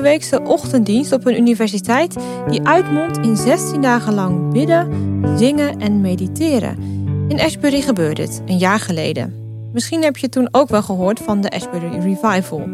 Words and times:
weekse 0.00 0.40
ochtenddienst 0.42 1.12
op 1.12 1.26
een 1.26 1.36
universiteit 1.36 2.16
die 2.48 2.66
uitmondt 2.66 3.18
in 3.18 3.36
16 3.36 3.80
dagen 3.80 4.14
lang 4.14 4.52
bidden, 4.52 4.88
zingen 5.38 5.80
en 5.80 6.00
mediteren. 6.00 6.76
In 7.28 7.40
Ashbury 7.40 7.80
gebeurde 7.80 8.22
het, 8.22 8.42
een 8.46 8.58
jaar 8.58 8.80
geleden. 8.80 9.34
Misschien 9.72 10.02
heb 10.02 10.16
je 10.16 10.28
toen 10.28 10.48
ook 10.50 10.68
wel 10.68 10.82
gehoord 10.82 11.18
van 11.18 11.40
de 11.40 11.50
Ashbury 11.50 11.98
Revival. 11.98 12.68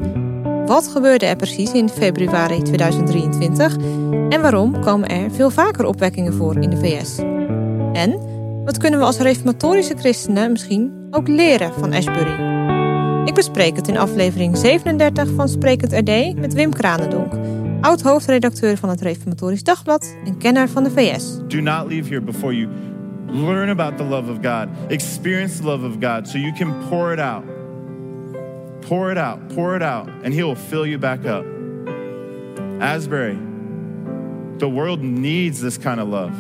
Wat 0.67 0.89
gebeurde 0.89 1.27
er 1.27 1.37
precies 1.37 1.73
in 1.73 1.89
februari 1.89 2.63
2023 2.63 3.77
en 4.29 4.41
waarom 4.41 4.81
komen 4.81 5.09
er 5.09 5.31
veel 5.31 5.51
vaker 5.51 5.85
opwekkingen 5.85 6.33
voor 6.33 6.63
in 6.63 6.71
de 6.71 6.77
VS? 6.77 7.19
En 7.93 8.21
wat 8.65 8.79
kunnen 8.79 8.99
we 8.99 9.07
als 9.07 9.19
reformatorische 9.19 9.95
christenen 9.97 10.53
misschien 10.53 11.09
ook 11.11 11.29
leren 11.29 11.73
van 11.73 11.93
Ashbury? 11.93 12.76
Bespreek 13.37 13.77
het 13.77 13.89
in 13.89 13.97
aflevering 13.97 14.57
37 14.57 15.29
van 15.35 15.49
Sprekend 15.49 15.93
RD 15.93 16.37
met 16.37 16.53
Wim 16.53 16.73
Kranendonk, 16.73 17.33
oud 17.81 18.03
hoofdredacteur 18.03 18.77
van 18.77 18.89
het 18.89 19.01
Reformatorisch 19.01 19.63
Dagblad 19.63 20.17
en 20.25 20.39
kenner 20.39 20.69
van 20.69 20.83
de 20.83 20.91
VS. 20.91 21.39
Do 21.49 21.61
not 21.61 21.87
leave 21.89 22.09
here 22.09 22.21
before 22.21 22.57
you 22.57 22.69
learn 23.27 23.69
about 23.69 23.97
the 23.97 24.03
love 24.03 24.31
of 24.31 24.37
God, 24.43 24.69
experience 24.89 25.57
the 25.57 25.65
love 25.65 25.87
of 25.87 25.93
God, 26.01 26.29
so 26.29 26.39
you 26.39 26.53
can 26.53 26.75
pour 26.89 27.13
it 27.13 27.19
out. 27.19 27.43
Pour 28.89 29.11
it 29.11 29.19
out, 29.19 29.39
pour 29.55 29.77
it 29.77 29.83
out, 29.83 30.09
and 30.25 30.35
He 30.35 30.43
will 30.43 30.57
fill 30.57 30.87
you 30.87 30.99
back 30.99 31.25
up. 31.25 31.45
Asbury, 32.81 33.39
the 34.59 34.71
world 34.71 35.03
needs 35.03 35.61
this 35.61 35.79
kind 35.79 36.01
of 36.01 36.09
love. 36.09 36.33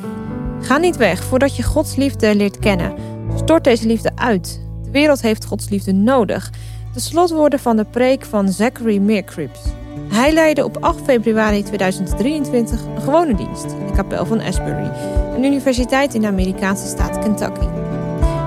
Ga 0.60 0.78
niet 0.78 0.96
weg 0.96 1.24
voordat 1.24 1.56
je 1.56 1.62
Gods 1.62 1.96
liefde 1.96 2.34
leert 2.34 2.59
kennen. 2.59 2.95
Stort 3.34 3.65
deze 3.65 3.87
liefde 3.87 4.10
uit. 4.15 4.60
De 4.82 4.90
wereld 4.90 5.23
heeft 5.23 5.45
Gods 5.45 5.68
liefde 5.68 5.93
nodig. 5.93 6.51
De 6.97 7.02
slotwoorden 7.02 7.59
van 7.59 7.77
de 7.77 7.85
preek 7.85 8.25
van 8.25 8.49
Zachary 8.49 8.99
Meerkrips. 8.99 9.61
Hij 10.09 10.33
leidde 10.33 10.65
op 10.65 10.77
8 10.80 11.05
februari 11.05 11.63
2023 11.63 12.80
een 12.85 13.02
gewone 13.02 13.35
dienst 13.35 13.65
in 13.65 13.87
de 13.87 13.93
kapel 13.93 14.27
van 14.27 14.41
Asbury, 14.41 14.91
een 15.35 15.45
universiteit 15.45 16.15
in 16.15 16.21
de 16.21 16.27
Amerikaanse 16.27 16.87
staat 16.87 17.19
Kentucky. 17.19 17.67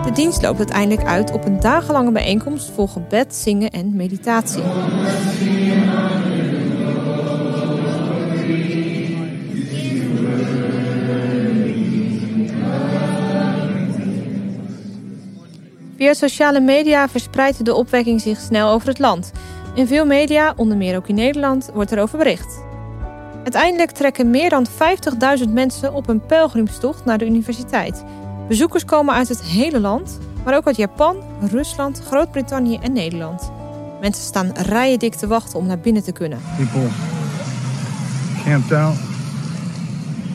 De 0.04 0.12
dienst 0.14 0.42
loopt 0.42 0.58
uiteindelijk 0.58 1.08
uit 1.08 1.32
op 1.32 1.46
een 1.46 1.60
dagenlange 1.60 2.12
bijeenkomst 2.12 2.72
vol 2.76 2.88
gebed, 2.88 3.36
zingen 3.36 3.70
en 3.70 3.96
meditatie. 3.96 4.64
Via 16.00 16.14
sociale 16.14 16.60
media 16.60 17.10
verspreidt 17.10 17.66
de 17.66 17.74
opwekking 17.74 18.22
zich 18.22 18.40
snel 18.40 18.70
over 18.70 18.88
het 18.88 19.00
land. 19.00 19.32
In 19.76 19.88
veel 19.88 20.06
media, 20.06 20.54
onder 20.56 20.78
meer 20.78 20.96
ook 20.96 21.08
in 21.08 21.16
Nederland, 21.16 21.70
wordt 21.74 21.92
erover 21.92 22.18
bericht. 22.18 22.64
Uiteindelijk 23.44 23.92
trekken 23.92 24.30
meer 24.30 24.50
dan 24.50 24.68
50.000 25.44 25.50
mensen 25.50 25.94
op 25.94 26.10
een 26.10 26.26
pelgrimstocht 26.26 27.06
naar 27.06 27.18
de 27.18 27.26
universiteit. 27.26 28.04
Bezoekers 28.48 28.86
komen 28.86 29.14
uit 29.14 29.28
het 29.28 29.42
hele 29.42 29.80
land, 29.80 30.20
maar 30.46 30.56
ook 30.56 30.68
uit 30.68 30.76
Japan, 30.76 31.24
Rusland, 31.52 32.02
Groot-Brittannië 32.06 32.78
en 32.82 32.94
Nederland. 32.94 33.52
Mensen 34.02 34.24
staan 34.24 34.52
rijen 34.56 35.00
dik 35.00 35.16
te 35.16 35.28
wachten 35.28 35.60
om 35.60 35.66
naar 35.66 35.80
binnen 35.80 36.04
te 36.04 36.12
kunnen. 36.12 36.40
People 36.58 36.88
camped 38.44 38.72
out, 38.72 38.96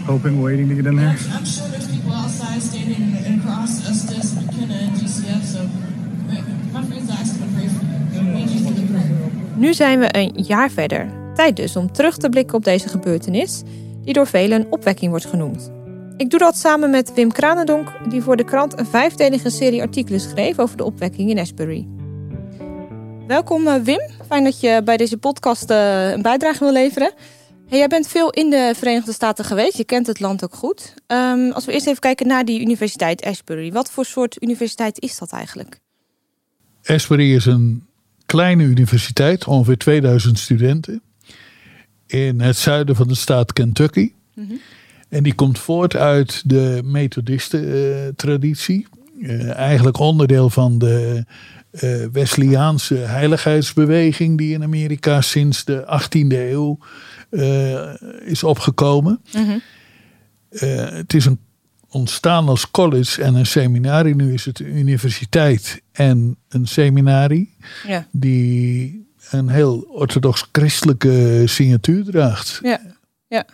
hoping, 0.06 0.40
waiting 0.40 0.68
to 0.68 0.74
get 0.74 0.84
in 0.84 0.96
there. 0.96 1.08
I'm 1.08 1.46
sure 1.46 1.70
there's 1.70 1.86
people 1.86 2.12
outside 2.12 2.60
standing 2.60 3.16
across 3.38 3.88
Estes, 3.88 4.32
McKenna, 4.32 4.74
and 4.74 5.13
Nu 9.56 9.74
zijn 9.74 9.98
we 9.98 10.08
een 10.10 10.32
jaar 10.34 10.70
verder. 10.70 11.06
Tijd 11.34 11.56
dus 11.56 11.76
om 11.76 11.92
terug 11.92 12.16
te 12.16 12.28
blikken 12.28 12.56
op 12.56 12.64
deze 12.64 12.88
gebeurtenis, 12.88 13.62
die 14.02 14.12
door 14.12 14.26
velen 14.26 14.60
een 14.60 14.72
opwekking 14.72 15.10
wordt 15.10 15.26
genoemd. 15.26 15.70
Ik 16.16 16.30
doe 16.30 16.38
dat 16.38 16.56
samen 16.56 16.90
met 16.90 17.14
Wim 17.14 17.32
Kranendonk, 17.32 17.92
die 18.08 18.22
voor 18.22 18.36
de 18.36 18.44
krant 18.44 18.78
een 18.78 18.86
vijfdelige 18.86 19.50
serie 19.50 19.82
artikelen 19.82 20.20
schreef 20.20 20.58
over 20.58 20.76
de 20.76 20.84
opwekking 20.84 21.30
in 21.30 21.38
Asbury. 21.38 21.86
Welkom 23.26 23.66
eh, 23.66 23.74
Wim, 23.82 24.00
fijn 24.26 24.44
dat 24.44 24.60
je 24.60 24.82
bij 24.84 24.96
deze 24.96 25.16
podcast 25.16 25.70
eh, 25.70 26.10
een 26.10 26.22
bijdrage 26.22 26.64
wil 26.64 26.72
leveren. 26.72 27.12
Hey, 27.68 27.78
jij 27.78 27.88
bent 27.88 28.08
veel 28.08 28.30
in 28.30 28.50
de 28.50 28.72
Verenigde 28.76 29.12
Staten 29.12 29.44
geweest, 29.44 29.76
je 29.76 29.84
kent 29.84 30.06
het 30.06 30.20
land 30.20 30.44
ook 30.44 30.54
goed. 30.54 30.94
Ehm, 31.06 31.50
als 31.50 31.64
we 31.64 31.72
eerst 31.72 31.86
even 31.86 32.00
kijken 32.00 32.26
naar 32.26 32.44
die 32.44 32.60
universiteit 32.60 33.24
Ashbury, 33.24 33.72
wat 33.72 33.90
voor 33.90 34.04
soort 34.04 34.42
universiteit 34.42 35.00
is 35.00 35.18
dat 35.18 35.32
eigenlijk? 35.32 35.78
Asbury 36.84 37.34
is 37.34 37.46
een 37.46 37.86
kleine 38.26 38.62
universiteit, 38.62 39.46
ongeveer 39.46 39.78
2000 39.78 40.38
studenten. 40.38 41.02
In 42.06 42.40
het 42.40 42.56
zuiden 42.56 42.96
van 42.96 43.08
de 43.08 43.14
staat 43.14 43.52
Kentucky. 43.52 44.12
En 45.08 45.22
die 45.22 45.34
komt 45.34 45.58
voort 45.58 45.96
uit 45.96 46.42
de 46.44 46.80
Methodisten-traditie. 46.84 48.86
eigenlijk 49.56 49.98
onderdeel 49.98 50.50
van 50.50 50.78
de 50.78 51.24
eh, 51.70 52.04
Wesleyaanse 52.12 52.94
heiligheidsbeweging, 52.94 54.38
die 54.38 54.52
in 54.52 54.62
Amerika 54.62 55.20
sinds 55.20 55.64
de 55.64 55.84
18e 55.84 56.26
eeuw 56.28 56.78
eh, 56.80 56.86
is 58.24 58.42
opgekomen. 58.42 59.20
Eh, 60.48 60.90
het 60.90 61.14
is 61.14 61.24
een, 61.24 61.38
ontstaan 61.88 62.48
als 62.48 62.70
college 62.70 63.22
en 63.22 63.34
een 63.34 63.46
seminarie. 63.46 64.14
Nu 64.14 64.32
is 64.32 64.44
het 64.44 64.60
een 64.60 64.76
universiteit 64.76 65.82
en 65.92 66.36
een 66.48 66.66
seminarie. 66.66 67.56
Ja. 67.86 68.06
Die 68.12 69.02
een 69.30 69.48
heel 69.48 69.86
orthodox-christelijke 69.88 71.42
signatuur 71.44 72.04
draagt. 72.04 72.58
Ja, 72.62 72.80
ja. 73.28 73.46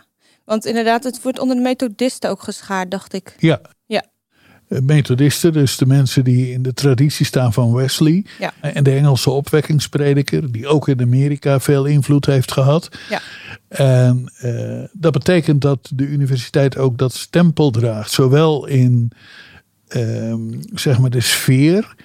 Want 0.45 0.65
inderdaad, 0.65 1.03
het 1.03 1.21
wordt 1.21 1.39
onder 1.39 1.55
de 1.55 1.61
methodisten 1.61 2.29
ook 2.29 2.41
geschaard, 2.43 2.91
dacht 2.91 3.13
ik. 3.13 3.35
Ja. 3.37 3.61
Eh, 4.71 4.79
Methodisten, 4.79 5.53
dus 5.53 5.77
de 5.77 5.85
mensen 5.85 6.23
die 6.23 6.51
in 6.51 6.61
de 6.61 6.73
traditie 6.73 7.25
staan 7.25 7.53
van 7.53 7.73
Wesley. 7.73 8.25
Ja. 8.39 8.53
En 8.61 8.83
de 8.83 8.91
Engelse 8.91 9.29
opwekkingsprediker, 9.29 10.51
die 10.51 10.67
ook 10.67 10.87
in 10.87 11.01
Amerika 11.01 11.59
veel 11.59 11.85
invloed 11.85 12.25
heeft 12.25 12.51
gehad. 12.51 12.89
Ja. 13.09 13.21
En 13.67 14.31
eh, 14.37 14.89
dat 14.91 15.11
betekent 15.11 15.61
dat 15.61 15.91
de 15.93 16.05
universiteit 16.05 16.77
ook 16.77 16.97
dat 16.97 17.13
stempel 17.13 17.71
draagt. 17.71 18.11
Zowel 18.11 18.65
in 18.65 19.11
ehm, 19.87 20.41
zeg 20.73 20.99
maar 20.99 21.09
de 21.09 21.21
sfeer 21.21 21.95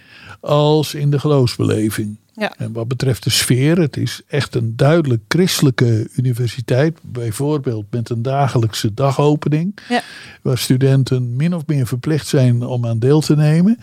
als 0.41 0.95
in 0.95 1.11
de 1.11 1.19
geloofsbeleving. 1.19 2.17
Ja. 2.37 2.55
En 2.57 2.73
wat 2.73 2.89
betreft 2.89 3.23
de 3.23 3.31
sfeer, 3.31 3.79
het 3.79 3.97
is 3.97 4.23
echt 4.27 4.55
een 4.55 4.77
duidelijk 4.77 5.23
christelijke 5.29 6.09
universiteit. 6.17 6.99
Bijvoorbeeld 7.03 7.85
met 7.91 8.11
een 8.11 8.23
dagelijkse 8.23 8.95
dagopening. 8.95 9.79
Ja. 9.89 10.03
Waar 10.43 10.59
studenten 10.59 11.37
min 11.37 11.55
of 11.55 11.67
meer 11.67 11.87
verplicht 11.87 12.27
zijn 12.27 12.63
om 12.63 12.87
aan 12.87 12.99
deel 12.99 13.21
te 13.21 13.37
nemen. 13.37 13.79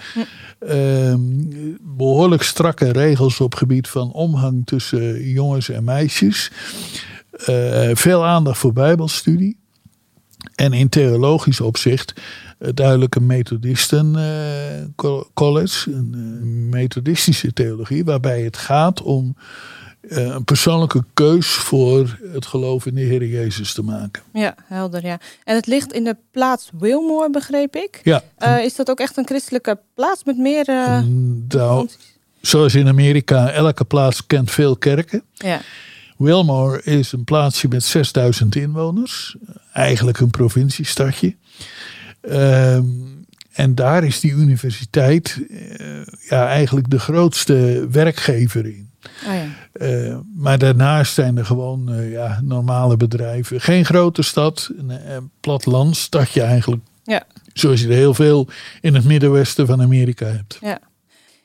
Ehm, 0.59 1.19
behoorlijk 1.81 2.43
strakke 2.43 2.91
regels 2.91 3.39
op 3.39 3.55
gebied 3.55 3.87
van 3.87 4.11
omgang 4.11 4.65
tussen 4.65 5.29
jongens 5.29 5.69
en 5.69 5.83
meisjes. 5.83 6.51
Eh, 7.31 7.89
veel 7.93 8.25
aandacht 8.25 8.57
voor 8.57 8.73
bijbelstudie. 8.73 9.57
En 10.55 10.73
in 10.73 10.89
theologisch 10.89 11.61
opzicht 11.61 12.13
eh, 12.63 12.69
duidelijk 12.73 13.15
een 13.15 13.25
methodisten 13.25 14.15
eh, 14.15 14.85
co- 14.95 15.29
college, 15.33 15.91
een 15.91 16.09
eh, 16.13 16.47
methodistische 16.79 17.53
theologie, 17.53 18.03
waarbij 18.05 18.41
het 18.41 18.57
gaat 18.57 19.01
om 19.01 19.35
een 20.07 20.43
persoonlijke 20.43 21.03
keus 21.13 21.47
voor 21.47 22.19
het 22.33 22.45
geloof 22.45 22.85
in 22.85 22.95
de 22.95 23.01
Heer 23.01 23.25
Jezus 23.25 23.73
te 23.73 23.81
maken. 23.81 24.23
Ja, 24.33 24.55
helder, 24.65 25.05
ja. 25.05 25.19
En 25.43 25.55
het 25.55 25.67
ligt 25.67 25.93
in 25.93 26.03
de 26.03 26.15
plaats 26.31 26.69
Wilmore, 26.79 27.29
begreep 27.29 27.75
ik. 27.75 27.99
Ja, 28.03 28.23
is 28.59 28.75
dat 28.75 28.89
ook 28.89 28.99
echt 28.99 29.17
een 29.17 29.25
christelijke 29.27 29.79
plaats 29.93 30.23
met 30.23 30.37
meer... 30.37 30.67
eh, 30.67 31.01
nou, 31.47 31.87
zoals 32.41 32.75
in 32.75 32.87
Amerika, 32.87 33.49
elke 33.51 33.83
plaats 33.83 34.25
kent 34.27 34.51
veel 34.51 34.75
kerken. 34.77 35.23
ja. 35.33 35.61
Wilmore 36.17 36.83
is 36.83 37.11
een 37.11 37.23
plaatsje 37.23 37.67
met 37.67 37.83
6000 37.83 38.55
inwoners. 38.55 39.35
Eigenlijk 39.73 40.19
een 40.19 40.29
provinciestadje. 40.29 41.35
Ehm, 42.29 42.85
en 43.51 43.75
daar 43.75 44.03
is 44.03 44.19
die 44.19 44.31
universiteit 44.31 45.39
eh, 45.49 45.57
ja, 46.29 46.47
eigenlijk 46.47 46.89
de 46.89 46.99
grootste 46.99 47.87
werkgever 47.91 48.65
in. 48.65 48.91
Oh, 49.27 49.33
ja. 49.33 49.45
Eh, 49.73 50.17
maar 50.35 50.57
daarnaast 50.57 51.13
zijn 51.13 51.37
er 51.37 51.45
gewoon 51.45 51.91
eh, 51.93 52.11
ja, 52.11 52.39
normale 52.43 52.97
bedrijven. 52.97 53.61
Geen 53.61 53.85
grote 53.85 54.21
stad, 54.21 54.69
een, 54.77 54.89
een 54.89 55.31
plattelandsstadje 55.39 56.41
eigenlijk. 56.41 56.81
Ja. 57.03 57.23
Zoals 57.53 57.81
je 57.81 57.87
er 57.87 57.93
heel 57.93 58.13
veel 58.13 58.47
in 58.81 58.95
het 58.95 59.03
middenwesten 59.03 59.67
van 59.67 59.81
Amerika 59.81 60.25
hebt. 60.25 60.57
Ja. 60.61 60.79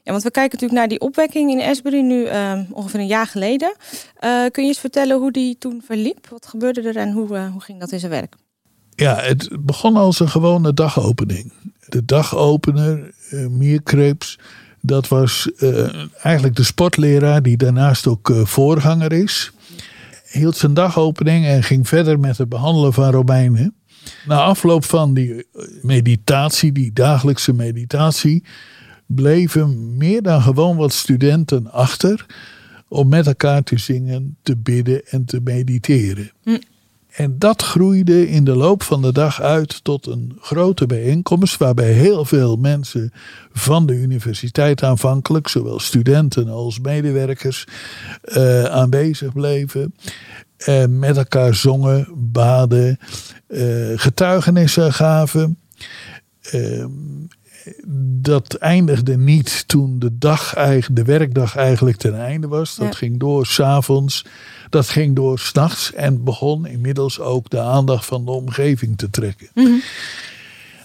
ja, 0.03 0.13
want 0.13 0.23
we 0.23 0.31
kijken 0.31 0.53
natuurlijk 0.53 0.81
naar 0.81 0.89
die 0.89 1.01
opwekking 1.01 1.51
in 1.51 1.69
Asbury 1.69 2.01
nu 2.01 2.25
eh, 2.25 2.61
ongeveer 2.71 3.01
een 3.01 3.07
jaar 3.07 3.27
geleden. 3.27 3.77
Kun 4.51 4.63
je 4.63 4.69
eens 4.69 4.79
vertellen 4.79 5.19
hoe 5.19 5.33
die 5.33 5.59
toen 5.59 5.83
verliep? 5.87 6.27
Wat 6.29 6.47
gebeurde 6.47 6.83
er 6.83 6.97
en 6.97 7.13
hoe, 7.13 7.39
hoe 7.39 7.61
ging 7.61 7.81
dat 7.81 7.93
in 7.93 7.99
zijn 7.99 8.13
werk? 8.13 8.35
Ja, 8.99 9.17
het 9.21 9.49
begon 9.61 9.97
als 9.97 10.21
een 10.21 10.29
gewone 10.29 10.75
dagopening. 10.75 11.53
De 11.89 12.05
dagopener, 12.05 13.13
uh, 13.31 14.13
dat 14.81 15.09
was 15.09 15.51
eh, 15.57 16.05
eigenlijk 16.23 16.57
de 16.57 16.63
sportleraar 16.63 17.43
die 17.43 17.57
daarnaast 17.57 18.07
ook 18.07 18.31
eh, 18.31 18.45
voorganger 18.45 19.13
is. 19.13 19.53
hield 20.31 20.57
zijn 20.57 20.75
dagopening 20.75 21.47
en 21.47 21.63
ging 21.63 21.89
verder 21.89 22.21
met 22.21 22.39
het 22.39 22.49
behandelen 22.49 22.93
van 22.93 23.11
Romeinen. 23.11 23.75
Na 24.27 24.43
afloop 24.43 24.85
van 24.85 25.15
die 25.15 25.47
meditatie, 25.83 26.73
die 26.73 26.93
dagelijkse 26.93 27.53
meditatie, 27.53 28.45
bleven 29.07 29.97
meer 29.97 30.23
dan 30.23 30.43
gewoon 30.43 30.77
wat 30.77 30.93
studenten 30.93 31.73
achter 31.73 32.27
om 32.89 33.09
met 33.09 33.27
elkaar 33.27 33.63
te 33.63 33.79
zingen, 33.79 34.37
te 34.43 34.57
bidden 34.57 35.07
en 35.07 35.25
te 35.25 35.41
mediteren. 35.45 36.31
En 37.19 37.39
dat 37.39 37.63
groeide 37.63 38.29
in 38.29 38.45
de 38.45 38.57
loop 38.57 38.83
van 38.83 39.03
de 39.03 39.13
dag 39.13 39.41
uit 39.41 39.85
tot 39.85 40.07
een 40.07 40.39
grote 40.41 40.87
bijeenkomst, 40.87 41.57
waarbij 41.57 41.93
heel 41.93 42.25
veel 42.25 42.57
mensen 42.57 43.13
van 43.53 43.87
de 43.87 43.95
universiteit 43.95 44.83
aanvankelijk, 44.83 45.49
zowel 45.49 45.81
studenten 45.81 46.49
als 46.49 46.81
medewerkers, 46.81 47.67
eh, 48.23 48.65
aanwezig 48.65 49.33
bleven. 49.33 49.95
En 50.57 50.99
met 50.99 51.17
elkaar 51.17 51.55
zongen, 51.55 52.09
baden, 52.15 52.99
eh, 53.47 53.93
getuigenissen 53.95 54.93
gaven. 54.93 55.59
Dat 58.21 58.55
eindigde 58.55 59.17
niet 59.17 59.69
toen 59.69 59.99
de, 59.99 60.19
dag, 60.19 60.55
de 60.93 61.03
werkdag 61.05 61.57
eigenlijk 61.57 61.97
ten 61.97 62.21
einde 62.21 62.49
was. 62.49 62.77
Dat 62.77 62.87
Ja. 62.87 62.93
ging 62.93 63.19
door 63.19 63.47
s'avonds. 63.47 64.25
Dat 64.71 64.89
ging 64.89 65.17
door 65.17 65.39
s'nachts. 65.39 65.93
En 65.93 66.25
begon 66.25 66.67
inmiddels 66.67 67.21
ook 67.21 67.51
de 67.51 67.61
aandacht 67.61 68.05
van 68.07 68.25
de 68.25 68.31
omgeving 68.31 68.99
te 68.99 69.11
trekken. 69.11 69.49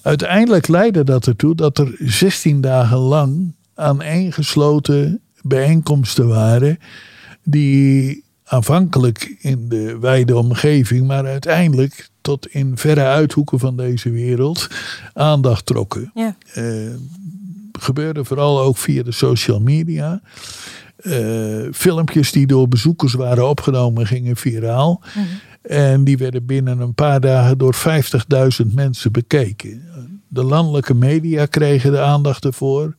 Uiteindelijk 0.01 0.67
leidde 0.67 1.03
dat 1.03 1.27
ertoe 1.27 1.55
dat 1.55 1.77
er 1.77 1.95
16 1.99 2.61
dagen 2.61 2.97
lang 2.97 3.53
aaneengesloten 3.75 5.19
bijeenkomsten 5.41 6.27
waren. 6.27 6.79
Die 7.43 8.22
aanvankelijk 8.45 9.35
in 9.39 9.69
de 9.69 9.97
wijde 9.99 10.37
omgeving, 10.37 11.07
maar 11.07 11.25
uiteindelijk 11.25 12.09
tot 12.21 12.47
in 12.47 12.77
verre 12.77 13.03
uithoeken 13.03 13.59
van 13.59 13.77
deze 13.77 14.09
wereld 14.09 14.67
aandacht 15.13 15.65
trokken 15.65 16.11
Ja. 16.13 16.35
eh, 16.53 16.63
gebeurde 17.79 18.25
vooral 18.25 18.61
ook 18.61 18.77
via 18.77 19.03
de 19.03 19.11
social 19.11 19.59
media. 19.59 20.21
Eh, 20.95 21.61
filmpjes 21.71 22.31
die 22.31 22.47
door 22.47 22.67
bezoekers 22.67 23.13
waren 23.13 23.49
opgenomen 23.49 24.07
gingen 24.07 24.35
viraal. 24.35 25.01
En 25.61 26.03
die 26.03 26.17
werden 26.17 26.45
binnen 26.45 26.79
een 26.79 26.93
paar 26.93 27.19
dagen 27.19 27.57
door 27.57 27.75
50.000 27.75 28.73
mensen 28.73 29.11
bekeken. 29.11 29.81
De 30.27 30.43
landelijke 30.43 30.93
media 30.93 31.45
kregen 31.45 31.91
de 31.91 31.99
aandacht 32.01 32.45
ervoor. 32.45 32.95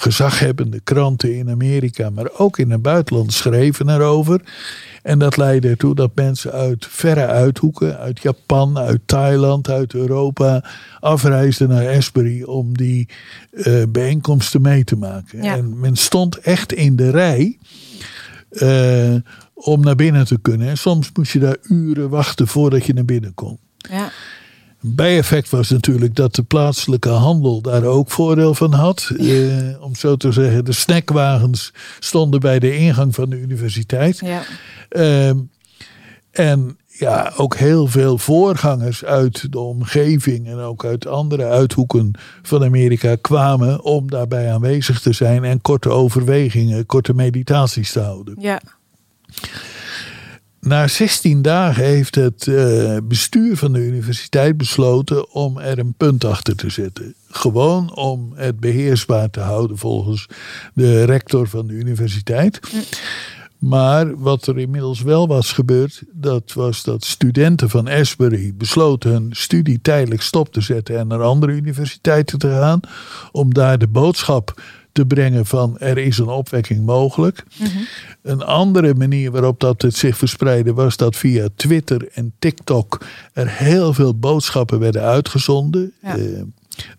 Gezaghebbende 0.00 0.80
kranten 0.80 1.36
in 1.36 1.50
Amerika, 1.50 2.10
maar 2.10 2.30
ook 2.36 2.58
in 2.58 2.70
het 2.70 2.82
buitenland 2.82 3.32
schreven 3.32 3.88
erover. 3.88 4.40
En 5.02 5.18
dat 5.18 5.36
leidde 5.36 5.68
ertoe 5.68 5.94
dat 5.94 6.10
mensen 6.14 6.52
uit 6.52 6.86
verre 6.88 7.26
uithoeken, 7.26 7.98
uit 7.98 8.20
Japan, 8.22 8.78
uit 8.78 9.00
Thailand, 9.04 9.68
uit 9.68 9.94
Europa, 9.94 10.64
afreisden 11.00 11.68
naar 11.68 11.86
Esbury 11.86 12.42
om 12.42 12.76
die 12.76 13.08
eh, 13.50 13.82
bijeenkomsten 13.88 14.62
mee 14.62 14.84
te 14.84 14.96
maken. 14.96 15.42
Ja. 15.42 15.56
En 15.56 15.78
men 15.78 15.96
stond 15.96 16.36
echt 16.36 16.72
in 16.72 16.96
de 16.96 17.10
rij 17.10 17.58
eh, 18.50 19.14
om 19.54 19.80
naar 19.80 19.96
binnen 19.96 20.26
te 20.26 20.38
kunnen. 20.42 20.68
En 20.68 20.78
soms 20.78 21.10
moest 21.14 21.32
je 21.32 21.38
daar 21.38 21.56
uren 21.62 22.08
wachten 22.08 22.48
voordat 22.48 22.86
je 22.86 22.92
naar 22.92 23.04
binnen 23.04 23.34
kon. 23.34 23.58
Ja. 23.76 24.10
Een 24.82 24.94
bijeffect 24.94 25.50
was 25.50 25.70
natuurlijk 25.70 26.14
dat 26.14 26.34
de 26.34 26.42
plaatselijke 26.42 27.08
handel 27.08 27.60
daar 27.60 27.84
ook 27.84 28.10
voordeel 28.10 28.54
van 28.54 28.72
had. 28.72 29.10
Eh, 29.18 29.82
om 29.82 29.94
zo 29.94 30.16
te 30.16 30.32
zeggen, 30.32 30.64
de 30.64 30.72
snackwagens 30.72 31.72
stonden 31.98 32.40
bij 32.40 32.58
de 32.58 32.76
ingang 32.76 33.14
van 33.14 33.30
de 33.30 33.36
universiteit. 33.36 34.18
Ja. 34.18 34.42
Ehm, 34.88 35.38
en 36.30 36.78
ja, 36.86 37.32
ook 37.36 37.56
heel 37.56 37.86
veel 37.86 38.18
voorgangers 38.18 39.04
uit 39.04 39.52
de 39.52 39.58
omgeving 39.58 40.46
en 40.46 40.58
ook 40.58 40.84
uit 40.84 41.06
andere 41.06 41.44
uithoeken 41.44 42.10
van 42.42 42.64
Amerika 42.64 43.16
kwamen 43.20 43.82
om 43.82 44.10
daarbij 44.10 44.52
aanwezig 44.52 45.00
te 45.00 45.12
zijn 45.12 45.44
en 45.44 45.60
korte 45.60 45.88
overwegingen, 45.88 46.86
korte 46.86 47.14
meditaties 47.14 47.92
te 47.92 48.00
houden. 48.00 48.34
Ja. 48.38 48.60
Na 50.60 50.86
16 50.88 51.42
dagen 51.42 51.84
heeft 51.84 52.14
het 52.14 52.46
eh, 52.46 52.96
bestuur 53.02 53.56
van 53.56 53.72
de 53.72 53.86
universiteit 53.86 54.56
besloten 54.56 55.30
om 55.30 55.58
er 55.58 55.78
een 55.78 55.94
punt 55.96 56.24
achter 56.24 56.56
te 56.56 56.70
zetten. 56.70 57.14
Gewoon 57.28 57.94
om 57.94 58.32
het 58.34 58.60
beheersbaar 58.60 59.30
te 59.30 59.40
houden 59.40 59.78
volgens 59.78 60.26
de 60.74 61.04
rector 61.04 61.48
van 61.48 61.66
de 61.66 61.72
universiteit. 61.72 62.60
Maar 63.58 64.18
wat 64.18 64.46
er 64.46 64.58
inmiddels 64.58 65.02
wel 65.02 65.26
was 65.28 65.52
gebeurd, 65.52 66.02
dat 66.12 66.52
was 66.52 66.82
dat 66.82 67.04
studenten 67.04 67.70
van 67.70 67.88
Asbury 67.88 68.54
besloten 68.54 69.10
hun 69.10 69.28
studie 69.30 69.80
tijdelijk 69.80 70.22
stop 70.22 70.52
te 70.52 70.60
zetten 70.60 70.98
en 70.98 71.06
naar 71.06 71.22
andere 71.22 71.52
universiteiten 71.52 72.38
te 72.38 72.48
gaan. 72.48 72.80
Om 73.32 73.54
daar 73.54 73.78
de 73.78 73.88
boodschap 73.88 74.62
te 74.92 75.06
brengen 75.06 75.46
van 75.46 75.78
er 75.78 75.98
is 75.98 76.18
een 76.18 76.28
opwekking 76.28 76.84
mogelijk. 76.84 77.44
Een 78.22 78.42
andere 78.42 78.94
manier 78.94 79.30
waarop 79.30 79.60
dat 79.60 79.82
het 79.82 79.96
zich 79.96 80.16
verspreidde 80.16 80.72
was 80.74 80.96
dat 80.96 81.16
via 81.16 81.48
Twitter 81.54 82.08
en 82.12 82.32
TikTok 82.38 83.04
er 83.32 83.50
heel 83.50 83.92
veel 83.92 84.18
boodschappen 84.18 84.78
werden 84.78 85.02
uitgezonden. 85.02 85.92
Ja. 86.02 86.16
Eh, 86.16 86.42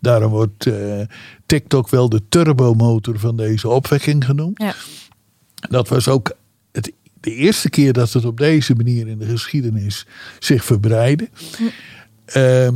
daarom 0.00 0.30
wordt 0.30 0.66
eh, 0.66 1.00
TikTok 1.46 1.88
wel 1.88 2.08
de 2.08 2.22
turbomotor 2.28 3.18
van 3.18 3.36
deze 3.36 3.68
opwekking 3.68 4.24
genoemd. 4.24 4.62
Ja. 4.62 4.74
Dat 5.54 5.88
was 5.88 6.08
ook 6.08 6.32
het, 6.72 6.92
de 7.20 7.34
eerste 7.34 7.70
keer 7.70 7.92
dat 7.92 8.12
het 8.12 8.24
op 8.24 8.38
deze 8.38 8.74
manier 8.74 9.08
in 9.08 9.18
de 9.18 9.26
geschiedenis 9.26 10.06
zich 10.38 10.64
verbreidde. 10.64 11.28
Ehm, 12.24 12.74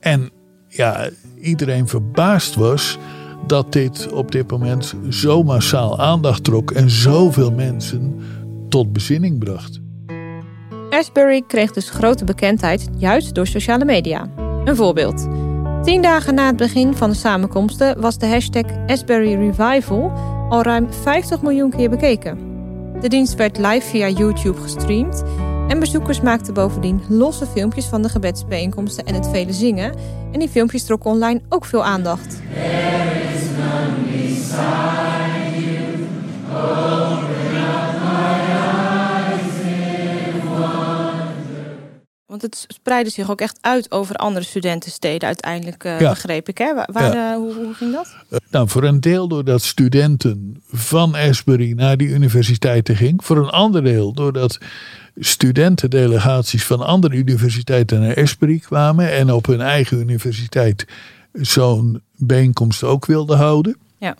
en 0.00 0.30
ja, 0.68 1.08
iedereen 1.40 1.88
verbaasd 1.88 2.54
was 2.54 2.98
dat 3.46 3.72
dit 3.72 4.12
op 4.12 4.32
dit 4.32 4.50
moment 4.50 4.94
zo 5.10 5.42
massaal 5.42 5.98
aandacht 5.98 6.44
trok 6.44 6.70
en 6.70 6.90
zoveel 6.90 7.50
mensen 7.50 8.20
tot 8.68 8.92
bezinning 8.92 9.38
bracht. 9.38 9.80
Asbury 10.90 11.42
kreeg 11.46 11.72
dus 11.72 11.90
grote 11.90 12.24
bekendheid 12.24 12.88
juist 12.96 13.34
door 13.34 13.46
sociale 13.46 13.84
media. 13.84 14.30
Een 14.64 14.76
voorbeeld. 14.76 15.28
Tien 15.82 16.02
dagen 16.02 16.34
na 16.34 16.46
het 16.46 16.56
begin 16.56 16.94
van 16.94 17.10
de 17.10 17.16
samenkomsten 17.16 18.00
was 18.00 18.18
de 18.18 18.26
hashtag 18.26 18.64
Asbury 18.86 19.34
Revival 19.34 20.12
al 20.48 20.62
ruim 20.62 20.92
50 20.92 21.42
miljoen 21.42 21.70
keer 21.70 21.90
bekeken. 21.90 22.38
De 23.00 23.08
dienst 23.08 23.34
werd 23.34 23.58
live 23.58 23.86
via 23.86 24.08
YouTube 24.08 24.60
gestreamd 24.60 25.22
en 25.68 25.78
bezoekers 25.80 26.20
maakten 26.20 26.54
bovendien 26.54 27.00
losse 27.08 27.46
filmpjes 27.46 27.84
van 27.84 28.02
de 28.02 28.08
gebedsbijeenkomsten 28.08 29.04
en 29.04 29.14
het 29.14 29.28
vele 29.28 29.52
zingen. 29.52 29.94
En 30.32 30.38
die 30.38 30.48
filmpjes 30.48 30.84
trokken 30.84 31.10
online 31.10 31.40
ook 31.48 31.64
veel 31.64 31.84
aandacht. 31.84 32.36
Want 42.26 42.42
het 42.42 42.64
spreidde 42.68 43.10
zich 43.10 43.30
ook 43.30 43.40
echt 43.40 43.58
uit 43.60 43.90
over 43.90 44.16
andere 44.16 44.44
studentensteden 44.44 45.26
uiteindelijk, 45.26 45.84
eh, 45.84 46.00
Ja. 46.00 46.08
begreep 46.10 46.48
ik. 46.48 46.58
Hè? 46.58 46.74
Waar, 46.92 47.14
Ja. 47.14 47.30
eh, 47.32 47.36
hoe, 47.36 47.54
hoe 47.54 47.74
ging 47.74 47.92
dat? 47.92 48.16
Nou, 48.50 48.68
voor 48.68 48.82
een 48.84 49.00
deel 49.00 49.28
doordat 49.28 49.62
studenten 49.62 50.62
van 50.70 51.14
Asbury 51.14 51.72
naar 51.72 51.96
die 51.96 52.08
universiteiten 52.08 52.96
gingen. 52.96 53.22
Voor 53.22 53.36
een 53.36 53.50
ander 53.50 53.84
deel 53.84 54.12
doordat 54.12 54.58
studentendelegaties 55.18 56.64
van 56.64 56.80
andere 56.86 57.16
universiteiten 57.16 58.00
naar 58.00 58.16
Asbury 58.16 58.58
kwamen. 58.58 59.12
En 59.12 59.32
op 59.32 59.46
hun 59.46 59.60
eigen 59.60 59.98
universiteit 60.00 60.86
zo'n 61.32 62.00
bijeenkomst 62.16 62.82
ook 62.84 63.06
wilden 63.06 63.36
houden. 63.36 63.76
Ja. 63.98 64.16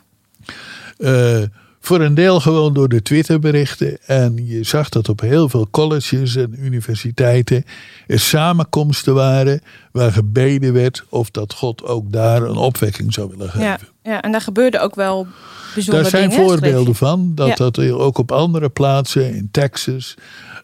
Eh, 0.98 1.42
voor 1.80 2.00
een 2.00 2.14
deel 2.14 2.40
gewoon 2.40 2.74
door 2.74 2.88
de 2.88 3.02
Twitterberichten. 3.02 3.98
En 4.06 4.46
je 4.46 4.62
zag 4.62 4.88
dat 4.88 5.08
op 5.08 5.20
heel 5.20 5.48
veel 5.48 5.68
colleges 5.70 6.36
en 6.36 6.54
universiteiten 6.64 7.64
er 8.06 8.20
samenkomsten 8.20 9.14
waren 9.14 9.60
waar 9.92 10.12
gebeden 10.12 10.72
werd 10.72 11.04
of 11.08 11.30
dat 11.30 11.52
God 11.52 11.84
ook 11.84 12.12
daar 12.12 12.42
een 12.42 12.56
opwekking 12.56 13.12
zou 13.12 13.28
willen 13.30 13.48
geven. 13.50 13.62
Ja, 13.62 13.78
ja, 14.02 14.22
en 14.22 14.32
daar 14.32 14.40
gebeurde 14.40 14.78
ook 14.80 14.94
wel 14.94 15.26
bijzondere 15.74 16.02
Daar 16.10 16.20
zijn 16.20 16.30
dingen. 16.30 16.44
voorbeelden 16.46 16.94
van. 16.94 17.32
Dat 17.34 17.48
Ja. 17.48 17.54
dat 17.54 17.78
ook 17.78 18.18
op 18.18 18.32
andere 18.32 18.68
plaatsen, 18.68 19.34
in 19.34 19.48
Texas, 19.50 20.14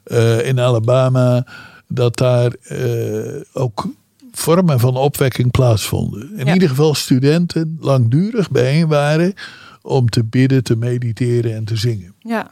eh, 0.05 0.47
in 0.47 0.61
Alabama, 0.61 1.47
dat 1.89 2.17
daar 2.17 2.53
eh, 2.53 3.41
ook 3.53 3.87
vormen 4.33 4.81
van 4.81 4.97
opwekking 4.97 5.51
plaatsvonden. 5.51 6.31
In 6.39 6.47
Ja. 6.47 6.53
ieder 6.53 6.69
geval 6.69 6.95
studenten 6.95 7.77
langdurig 7.81 8.51
bijeen 8.51 8.89
waren 8.89 9.35
om 9.83 10.09
te 10.09 10.25
bidden, 10.25 10.63
te 10.65 10.77
mediteren 10.77 11.55
en 11.55 11.65
te 11.65 11.77
zingen. 11.77 12.15
Ja. 12.19 12.51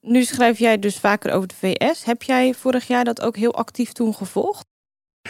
Nu 0.00 0.24
schrijf 0.24 0.58
jij 0.58 0.78
dus 0.78 0.96
vaker 0.96 1.32
over 1.32 1.48
de 1.48 1.54
VS. 1.58 2.04
Heb 2.04 2.22
jij 2.22 2.54
vorig 2.54 2.86
jaar 2.86 3.04
dat 3.04 3.20
ook 3.20 3.36
heel 3.36 3.54
actief 3.54 3.92
toen 3.92 4.14
gevolgd? 4.14 4.66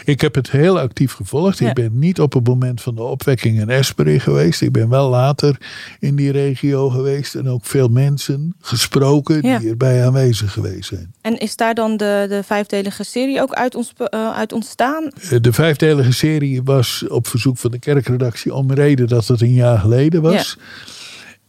Ik 0.05 0.21
heb 0.21 0.35
het 0.35 0.51
heel 0.51 0.79
actief 0.79 1.13
gevolgd. 1.13 1.57
Ja. 1.59 1.67
Ik 1.69 1.73
ben 1.75 1.99
niet 1.99 2.19
op 2.19 2.33
het 2.33 2.47
moment 2.47 2.81
van 2.81 2.95
de 2.95 3.01
opwekking 3.03 3.59
in 3.59 3.69
Esperi 3.69 4.19
geweest. 4.19 4.61
Ik 4.61 4.71
ben 4.71 4.89
wel 4.89 5.09
later 5.09 5.57
in 5.99 6.15
die 6.15 6.31
regio 6.31 6.89
geweest. 6.89 7.35
En 7.35 7.49
ook 7.49 7.65
veel 7.65 7.87
mensen 7.87 8.53
gesproken 8.61 9.41
Ja. 9.47 9.59
die 9.59 9.69
erbij 9.69 10.05
aanwezig 10.05 10.53
geweest 10.53 10.87
zijn. 10.87 11.13
En 11.21 11.37
is 11.37 11.55
daar 11.55 11.73
dan 11.73 11.97
de, 11.97 12.25
de 12.29 12.43
vijfdelige 12.43 13.03
serie 13.03 13.41
ook 13.41 13.53
uit, 13.53 13.75
ons, 13.75 13.93
eh, 13.97 14.31
uit 14.35 14.53
ontstaan? 14.53 15.11
Eh, 15.29 15.39
De 15.41 15.53
vijfdelige 15.53 16.11
serie 16.13 16.63
was 16.63 17.05
op 17.07 17.27
verzoek 17.27 17.57
van 17.57 17.71
de 17.71 17.79
kerkredactie 17.79 18.53
om 18.53 18.71
reden 18.71 19.07
dat 19.07 19.27
het 19.27 19.41
een 19.41 19.53
jaar 19.53 19.79
geleden 19.79 20.21
was. 20.21 20.57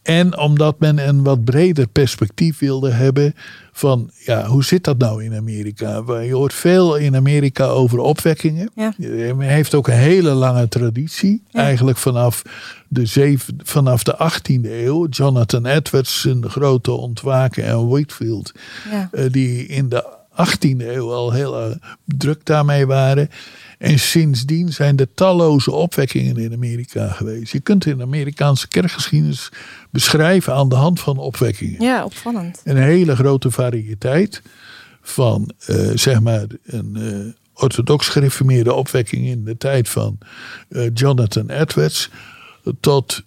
En 0.03 0.37
omdat 0.37 0.79
men 0.79 1.07
een 1.07 1.23
wat 1.23 1.43
breder 1.43 1.87
perspectief 1.87 2.59
wilde 2.59 2.91
hebben 2.91 3.33
van 3.71 4.11
ja, 4.25 4.45
hoe 4.45 4.63
zit 4.63 4.83
dat 4.83 4.97
nou 4.97 5.23
in 5.23 5.35
Amerika? 5.35 6.03
Je 6.21 6.33
hoort 6.33 6.53
veel 6.53 6.95
in 6.95 7.15
Amerika 7.15 7.65
over 7.65 7.99
opwekkingen. 7.99 8.71
Ja. 8.75 8.93
Men 8.97 9.39
heeft 9.39 9.75
ook 9.75 9.87
een 9.87 9.93
hele 9.93 10.31
lange 10.31 10.67
traditie. 10.67 11.43
Ja. 11.49 11.59
Eigenlijk 11.59 11.97
vanaf 11.97 12.41
de, 12.87 13.05
zeven, 13.05 13.57
vanaf 13.63 14.03
de 14.03 14.31
18e 14.31 14.65
eeuw. 14.69 15.07
Jonathan 15.07 15.65
Edwards, 15.65 16.25
een 16.25 16.49
grote 16.49 16.91
ontwaken 16.91 17.63
en 17.63 17.87
Whitfield. 17.87 18.51
Ja. 18.91 19.09
eh, 19.11 19.25
die 19.31 19.65
in 19.65 19.89
de 19.89 20.19
18e 20.31 20.77
eeuw 20.77 21.11
al 21.13 21.31
heel 21.31 21.61
eh, 21.61 21.75
druk 22.05 22.45
daarmee 22.45 22.85
waren. 22.85 23.29
En 23.81 23.99
sindsdien 23.99 24.73
zijn 24.73 24.97
er 24.97 25.13
talloze 25.13 25.71
opwekkingen 25.71 26.37
in 26.37 26.53
Amerika 26.53 27.07
geweest. 27.07 27.51
Je 27.51 27.59
kunt 27.59 27.85
in 27.85 27.97
de 27.97 28.03
Amerikaanse 28.03 28.67
kerkgeschiedenis 28.67 29.49
beschrijven 29.89 30.53
aan 30.53 30.69
de 30.69 30.75
hand 30.75 30.99
van 30.99 31.17
opwekkingen. 31.17 31.81
ja, 31.81 32.05
opvallend. 32.05 32.61
Een 32.63 32.77
hele 32.77 33.15
grote 33.15 33.51
variëteit 33.51 34.41
van 35.01 35.51
eh, 35.65 35.89
zeg 35.95 36.21
maar 36.21 36.45
een 36.65 36.95
eh, 36.95 37.61
orthodox 37.63 38.07
gereformeerde 38.07 38.73
opwekking 38.73 39.25
in 39.25 39.43
de 39.43 39.57
tijd 39.57 39.89
van 39.89 40.17
eh, 40.69 40.89
Jonathan 40.93 41.49
Edwards. 41.49 42.09
Tot 42.79 43.23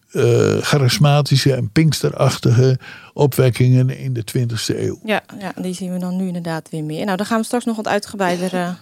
charismatische 0.60 1.54
en 1.54 1.70
pinksterachtige 1.70 2.78
opwekkingen 3.12 3.90
in 3.98 4.12
de 4.12 4.24
20e 4.38 4.78
eeuw. 4.78 4.98
Ja, 5.04 5.22
ja, 5.38 5.52
die 5.62 5.74
zien 5.74 5.92
we 5.92 5.98
dan 5.98 6.16
nu 6.16 6.26
inderdaad 6.26 6.70
weer 6.70 6.84
meer. 6.84 7.04
Nou, 7.04 7.16
daar 7.16 7.26
gaan 7.26 7.38
we 7.38 7.44
straks 7.44 7.64
nog 7.64 7.76
wat 7.76 7.88
uitgebreider 7.88 8.76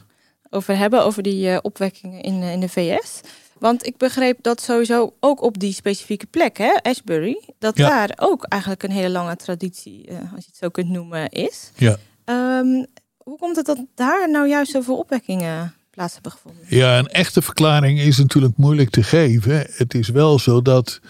over 0.53 0.77
hebben, 0.77 1.05
over 1.05 1.23
die 1.23 1.51
eh, 1.51 1.59
opwekkingen 1.63 2.21
in, 2.23 2.43
eh, 2.43 2.53
in 2.53 2.61
de 2.61 2.69
VS. 2.69 3.21
Want 3.59 3.87
ik 3.87 3.97
begreep 3.97 4.39
dat 4.43 4.61
sowieso 4.61 5.15
ook 5.21 5.43
op 5.43 5.59
die 5.59 5.73
specifieke 5.73 6.27
plek, 6.27 6.59
hè, 6.59 6.73
Ashbury, 6.83 7.43
dat 7.59 7.77
Ja. 7.77 7.89
daar 7.89 8.13
ook 8.17 8.45
eigenlijk 8.45 8.83
een 8.83 8.91
hele 8.91 9.11
lange 9.11 9.37
traditie, 9.37 10.07
eh, 10.07 10.17
als 10.17 10.45
je 10.45 10.47
het 10.51 10.57
zo 10.57 10.69
kunt 10.69 10.89
noemen, 10.89 11.29
is. 11.29 11.71
Ja. 11.77 11.97
Ehm, 12.25 12.85
hoe 13.17 13.39
komt 13.39 13.57
het 13.57 13.67
dat 13.67 13.79
daar 13.95 14.31
nou 14.31 14.49
juist 14.49 14.73
zoveel 14.73 14.99
opwekkingen 14.99 15.75
plaats 15.91 16.13
hebben 16.15 16.33
gevonden? 16.33 16.65
Ja, 16.69 16.99
een 16.99 17.09
echte 17.09 17.43
verklaring 17.43 18.01
is 18.01 18.19
natuurlijk 18.19 18.57
moeilijk 18.57 18.91
te 18.91 19.03
geven. 19.03 19.67
Het 19.71 19.95
is 19.95 20.09
wel 20.09 20.39
zo 20.39 20.63
dat 20.63 21.01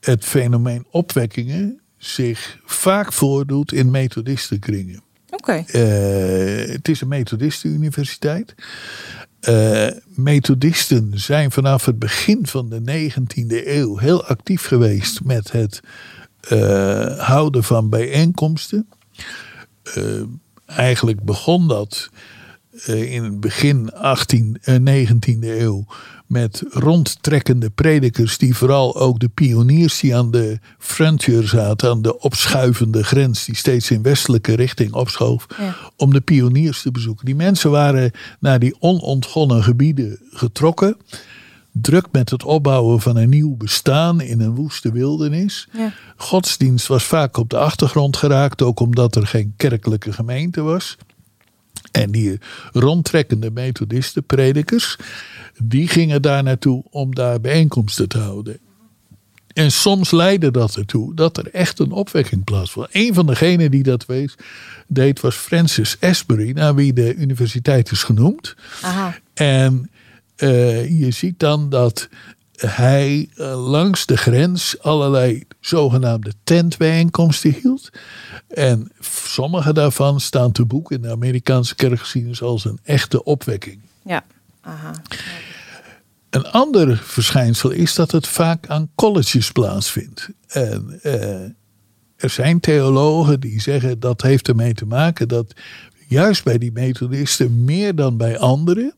het 0.00 0.24
fenomeen 0.24 0.86
opwekkingen 0.90 1.80
zich 1.98 2.58
vaak 2.64 3.12
voordoet 3.12 3.72
in 3.72 3.90
methodistenkringen. 3.90 5.02
Eh, 5.66 6.72
het 6.72 6.88
is 6.88 7.00
een 7.00 7.08
methodistenuniversiteit. 7.08 8.54
Eh 9.40 9.86
methodisten 10.06 11.10
zijn 11.14 11.50
vanaf 11.50 11.84
het 11.84 11.98
begin 11.98 12.46
van 12.46 12.68
de 12.68 12.80
19e 12.80 13.66
eeuw 13.66 13.96
heel 13.96 14.24
actief 14.24 14.66
geweest 14.66 15.24
met 15.24 15.52
het 15.52 15.80
eh, 16.40 17.18
houden 17.18 17.64
van 17.64 17.88
bijeenkomsten. 17.88 18.88
Eigenlijk 20.66 21.24
begon 21.24 21.68
dat 21.68 22.10
in 22.84 23.24
het 23.24 23.40
begin 23.40 23.92
18, 23.92 24.58
eh, 24.62 24.74
19e 24.76 25.60
eeuw 25.60 25.86
met 26.26 26.62
rondtrekkende 26.70 27.70
predikers 27.70 28.38
die 28.38 28.56
vooral 28.56 28.96
ook 29.00 29.18
de 29.20 29.28
pioniers 29.28 30.00
die 30.00 30.16
aan 30.16 30.30
de 30.30 30.58
frontier 30.78 31.48
zaten, 31.48 31.90
aan 31.90 32.02
de 32.02 32.18
opschuivende 32.18 33.04
grens 33.04 33.44
die 33.44 33.56
steeds 33.56 33.90
in 33.90 34.02
westelijke 34.02 34.54
richting 34.54 34.92
opschoof, 34.92 35.46
Ja. 35.58 35.76
om 35.96 36.12
de 36.12 36.20
pioniers 36.20 36.82
te 36.82 36.90
bezoeken. 36.90 37.24
Die 37.24 37.34
mensen 37.36 37.70
waren 37.70 38.10
naar 38.40 38.58
die 38.58 38.76
onontgonnen 38.80 39.62
gebieden 39.62 40.18
getrokken, 40.30 40.96
druk 41.72 42.06
met 42.12 42.30
het 42.30 42.44
opbouwen 42.44 43.00
van 43.00 43.16
een 43.16 43.28
nieuw 43.28 43.56
bestaan 43.56 44.20
in 44.20 44.40
een 44.40 44.54
woeste 44.54 44.92
wildernis. 44.92 45.68
ja. 45.72 45.92
Godsdienst 46.16 46.86
was 46.86 47.04
vaak 47.04 47.36
op 47.36 47.50
de 47.50 47.56
achtergrond 47.58 48.16
geraakt, 48.16 48.62
ook 48.62 48.80
omdat 48.80 49.16
er 49.16 49.26
geen 49.26 49.54
kerkelijke 49.56 50.12
gemeente 50.12 50.60
was. 50.62 50.96
En 51.92 52.10
die 52.10 52.38
rondtrekkende 52.72 53.50
methodisten, 53.50 54.24
predikers, 54.24 54.96
die 55.62 55.88
gingen 55.88 56.22
daar 56.22 56.42
naartoe 56.42 56.84
om 56.90 57.14
daar 57.14 57.40
bijeenkomsten 57.40 58.08
te 58.08 58.18
houden. 58.18 58.58
En 59.54 59.72
soms 59.72 60.10
leidde 60.10 60.50
dat 60.50 60.76
ertoe 60.76 61.14
dat 61.14 61.36
er 61.36 61.50
echt 61.50 61.78
een 61.78 61.92
opwekking 61.92 62.44
plaatsvond. 62.44 62.88
Een 62.92 63.14
van 63.14 63.26
degenen 63.26 63.70
die 63.70 63.82
dat 63.82 64.06
wees, 64.06 64.34
deed 64.86 65.20
was 65.20 65.36
Francis 65.36 65.96
Asbury, 66.00 66.50
naar 66.50 66.74
wie 66.74 66.92
de 66.92 67.14
universiteit 67.14 67.90
is 67.90 68.02
genoemd. 68.02 68.54
Aha. 68.82 69.18
En 69.34 69.90
eh, 70.36 71.00
je 71.00 71.10
ziet 71.10 71.38
dan 71.38 71.68
dat 71.68 72.08
hij 72.56 73.28
eh, 73.36 73.70
langs 73.70 74.06
de 74.06 74.16
grens 74.16 74.80
allerlei 74.80 75.44
zogenaamde 75.60 76.32
tentbijeenkomsten 76.44 77.50
hield. 77.50 77.90
En 78.48 78.90
sommige 79.00 79.72
daarvan 79.72 80.20
staan 80.20 80.52
te 80.52 80.64
boek 80.64 80.92
in 80.92 81.02
de 81.02 81.10
Amerikaanse 81.10 81.74
kerkgeschiedenis 81.74 82.42
als 82.42 82.64
een 82.64 82.78
echte 82.82 83.24
opwekking. 83.24 83.80
Ja, 84.02 84.24
aha. 84.60 84.92
Een 86.30 86.46
ander 86.46 86.96
verschijnsel 86.96 87.70
is 87.70 87.94
dat 87.94 88.10
het 88.10 88.26
vaak 88.26 88.66
aan 88.66 88.90
colleges 88.94 89.52
plaatsvindt. 89.52 90.28
En 90.46 90.98
eh, 91.02 91.42
er 92.16 92.30
zijn 92.30 92.60
theologen 92.60 93.40
die 93.40 93.60
zeggen 93.60 94.00
dat 94.00 94.22
heeft 94.22 94.48
ermee 94.48 94.74
te 94.74 94.86
maken 94.86 95.28
dat 95.28 95.52
juist 96.08 96.44
bij 96.44 96.58
die 96.58 96.72
methodisten 96.72 97.64
meer 97.64 97.94
dan 97.94 98.16
bij 98.16 98.38
anderen 98.38 98.94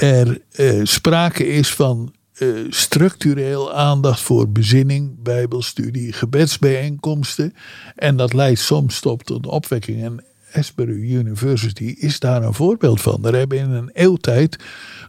er 0.00 0.40
eh, 0.50 0.80
sprake 0.82 1.46
is 1.46 1.74
van 1.74 2.14
eh, 2.40 2.48
structureel 2.68 3.72
aandacht 3.72 4.20
voor 4.20 4.48
bezinning, 4.48 5.22
bijbelstudie, 5.22 6.12
gebedsbijeenkomsten. 6.12 7.54
En 7.96 8.16
dat 8.16 8.32
leidt 8.32 8.60
soms 8.60 9.00
tot 9.00 9.30
een 9.30 9.44
opwekking. 9.44 10.02
En 10.02 10.24
Asbury 10.52 11.14
University 11.14 11.94
is 11.98 12.18
daar 12.18 12.42
een 12.42 12.54
voorbeeld 12.54 13.00
van. 13.00 13.26
Er 13.26 13.34
hebben 13.34 13.58
in 13.58 13.70
een 13.70 13.90
eeuwtijd 13.92 14.56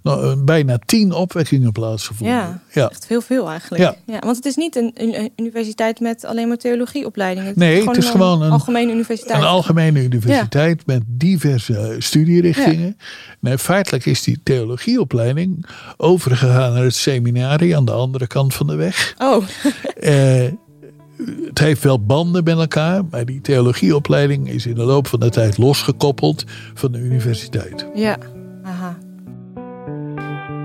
nou, 0.04 0.36
bijna 0.44 0.80
tien 0.86 1.12
opwekkingen 1.14 1.72
plaatsgevonden. 1.72 2.36
Ja, 2.36 2.62
ja. 2.74 2.90
echt 2.90 3.08
heel 3.08 3.22
veel 3.22 3.50
eigenlijk. 3.50 3.96
Ja. 4.06 4.20
want 4.20 4.36
het 4.36 4.46
is 4.46 4.56
niet 4.56 4.76
een, 4.76 4.92
een 4.96 5.32
universiteit 5.36 6.00
met 6.00 6.26
alleen 6.26 6.48
maar 6.48 6.58
theologieopleidingen. 6.58 7.54
Nee, 7.56 7.88
het 7.88 7.98
is 7.98 8.10
gewoon 8.10 8.42
een- 8.42 8.52
algemene 8.52 8.92
universiteit. 8.92 9.40
Een 9.40 9.46
algemene 9.48 10.04
universiteit 10.04 10.86
met 10.86 11.02
diverse 11.08 11.96
studierichtingen. 12.00 12.98
Nee, 13.40 13.58
feitelijk 13.58 14.06
is 14.06 14.24
die 14.24 14.40
theologieopleiding 14.44 15.66
overgegaan 15.98 16.74
naar 16.74 16.84
het 16.84 16.96
seminarie 16.96 17.76
aan 17.76 17.86
de 17.86 17.92
andere 17.92 18.28
kant 18.28 18.54
van 18.54 18.68
de 18.68 18.76
weg. 18.76 19.16
Oh, 19.18 19.44
Eh, 19.96 20.44
het 21.46 21.60
heeft 21.60 21.84
wel 21.84 22.06
banden 22.06 22.44
met 22.44 22.58
elkaar, 22.58 23.06
maar 23.10 23.26
die 23.26 23.42
theologieopleiding 23.42 24.50
is 24.50 24.66
in 24.66 24.76
de 24.76 24.84
loop 24.84 25.08
van 25.08 25.20
de 25.20 25.30
tijd 25.30 25.58
losgekoppeld 25.58 26.44
van 26.74 26.92
de 26.92 26.98
universiteit. 26.98 27.86
ja. 27.94 28.18
Aha. 28.64 28.98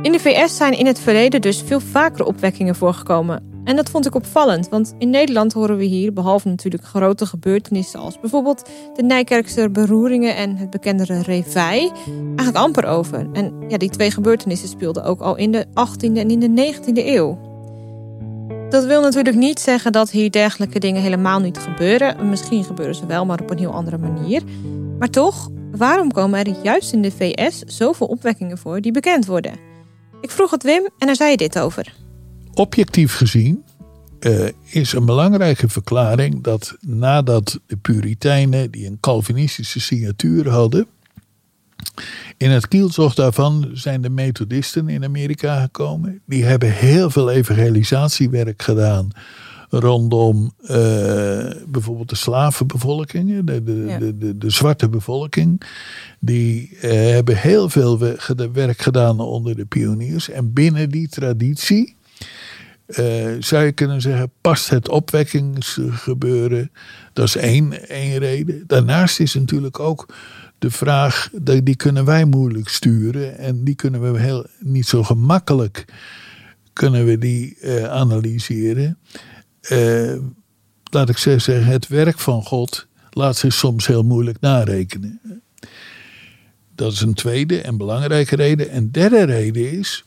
In 0.02 0.12
de 0.12 0.18
VS 0.18 0.56
zijn 0.56 0.78
in 0.78 0.86
het 0.86 1.00
verleden 1.00 1.40
dus 1.40 1.62
veel 1.62 1.80
vaker 1.80 2.24
opwekkingen 2.24 2.74
voorgekomen. 2.74 3.42
En 3.64 3.76
dat 3.76 3.90
vond 3.90 4.06
ik 4.06 4.14
opvallend, 4.14 4.68
want 4.68 4.94
in 4.98 5.10
Nederland 5.10 5.52
horen 5.52 5.76
we 5.76 5.84
hier, 5.84 6.12
behalve 6.12 6.48
natuurlijk 6.48 6.84
grote 6.84 7.26
gebeurtenissen 7.26 8.00
als 8.00 8.20
bijvoorbeeld 8.20 8.70
de 8.94 9.02
Nijkerkse 9.02 9.70
beroeringen 9.70 10.36
en 10.36 10.56
het 10.56 10.70
bekendere 10.70 11.22
Revij, 11.22 11.92
eigenlijk 12.26 12.56
amper 12.56 12.84
over. 12.84 13.28
En 13.32 13.52
ja, 13.68 13.76
die 13.76 13.90
twee 13.90 14.10
gebeurtenissen 14.10 14.68
speelden 14.68 15.04
ook 15.04 15.20
al 15.20 15.36
in 15.36 15.50
de 15.50 15.66
18e 15.66 16.16
en 16.16 16.30
in 16.30 16.40
de 16.40 16.72
19e 16.74 17.06
eeuw. 17.06 17.45
Dat 18.68 18.84
wil 18.84 19.00
natuurlijk 19.00 19.36
niet 19.36 19.60
zeggen 19.60 19.92
dat 19.92 20.10
hier 20.10 20.30
dergelijke 20.30 20.78
dingen 20.78 21.02
helemaal 21.02 21.40
niet 21.40 21.58
gebeuren. 21.58 22.28
Misschien 22.28 22.64
gebeuren 22.64 22.94
ze 22.94 23.06
wel, 23.06 23.26
maar 23.26 23.40
op 23.40 23.50
een 23.50 23.58
heel 23.58 23.72
andere 23.72 23.98
manier. 23.98 24.42
Maar 24.98 25.10
toch, 25.10 25.50
waarom 25.70 26.12
komen 26.12 26.44
er 26.44 26.54
juist 26.62 26.92
in 26.92 27.02
de 27.02 27.10
VS 27.10 27.58
zoveel 27.58 28.06
opwekkingen 28.06 28.58
voor 28.58 28.80
die 28.80 28.92
bekend 28.92 29.26
worden? 29.26 29.52
Ik 30.20 30.30
vroeg 30.30 30.50
het 30.50 30.62
Wim 30.62 30.88
en 30.98 31.06
daar 31.06 31.16
zei 31.16 31.36
dit 31.36 31.58
over. 31.58 31.94
Objectief 32.54 33.14
gezien 33.14 33.64
eh, 34.18 34.48
is 34.70 34.92
een 34.92 35.06
belangrijke 35.06 35.68
verklaring 35.68 36.42
dat 36.42 36.76
nadat 36.80 37.60
de 37.66 37.76
Puritijnen, 37.76 38.70
die 38.70 38.86
een 38.86 39.00
Calvinistische 39.00 39.80
signatuur 39.80 40.48
hadden, 40.48 40.86
in 42.36 42.50
het 42.50 42.68
kielzog 42.68 43.14
daarvan 43.14 43.70
zijn 43.72 44.00
de 44.00 44.10
Methodisten 44.10 44.88
in 44.88 45.04
Amerika 45.04 45.60
gekomen. 45.60 46.20
Die 46.26 46.44
hebben 46.44 46.72
heel 46.72 47.10
veel 47.10 47.30
evangelisatiewerk 47.30 48.62
gedaan 48.62 49.10
rondom 49.70 50.52
eh, 50.62 51.50
bijvoorbeeld 51.68 52.08
de 52.08 52.16
slavenbevolkingen, 52.16 53.46
de, 53.46 53.62
de, 53.62 53.84
Ja. 53.86 53.98
de, 53.98 54.18
de, 54.18 54.38
de 54.38 54.50
zwarte 54.50 54.88
bevolking. 54.88 55.62
Die 56.20 56.76
eh, 56.80 56.90
hebben 56.90 57.36
heel 57.36 57.68
veel 57.68 57.98
werk 58.52 58.80
gedaan 58.80 59.20
onder 59.20 59.56
de 59.56 59.64
pioniers. 59.64 60.30
En 60.30 60.52
binnen 60.52 60.90
die 60.90 61.08
traditie 61.08 61.96
eh, 62.86 63.26
zou 63.38 63.64
je 63.64 63.72
kunnen 63.72 64.00
zeggen, 64.00 64.30
past 64.40 64.68
het 64.68 64.88
opwekkingsgebeuren. 64.88 66.70
Dat 67.12 67.26
is 67.26 67.36
één, 67.36 67.88
één 67.88 68.18
reden. 68.18 68.64
Daarnaast 68.66 69.20
is 69.20 69.34
natuurlijk 69.34 69.80
ook 69.80 70.14
de 70.58 70.70
vraag, 70.70 71.30
die 71.62 71.76
kunnen 71.76 72.04
wij 72.04 72.24
moeilijk 72.24 72.68
sturen. 72.68 73.38
En 73.38 73.64
die 73.64 73.74
kunnen 73.74 74.12
we 74.12 74.20
heel, 74.20 74.46
niet 74.60 74.86
zo 74.86 75.02
gemakkelijk 75.02 75.84
kunnen 76.76 77.04
we 77.04 77.18
die 77.18 77.56
eh, 77.60 77.84
analyseren. 77.84 78.98
Eh, 79.60 80.14
laat 80.90 81.08
ik 81.08 81.16
zeggen, 81.16 81.64
het 81.64 81.88
werk 81.88 82.18
van 82.18 82.42
God 82.42 82.86
laat 83.10 83.36
zich 83.36 83.52
soms 83.52 83.86
heel 83.86 84.02
moeilijk 84.02 84.40
narekenen. 84.40 85.20
Dat 86.74 86.92
is 86.92 87.00
een 87.00 87.14
tweede 87.14 87.60
en 87.60 87.76
belangrijke 87.76 88.36
reden. 88.36 88.70
En 88.70 88.90
derde 88.90 89.22
reden 89.22 89.72
is 89.72 90.04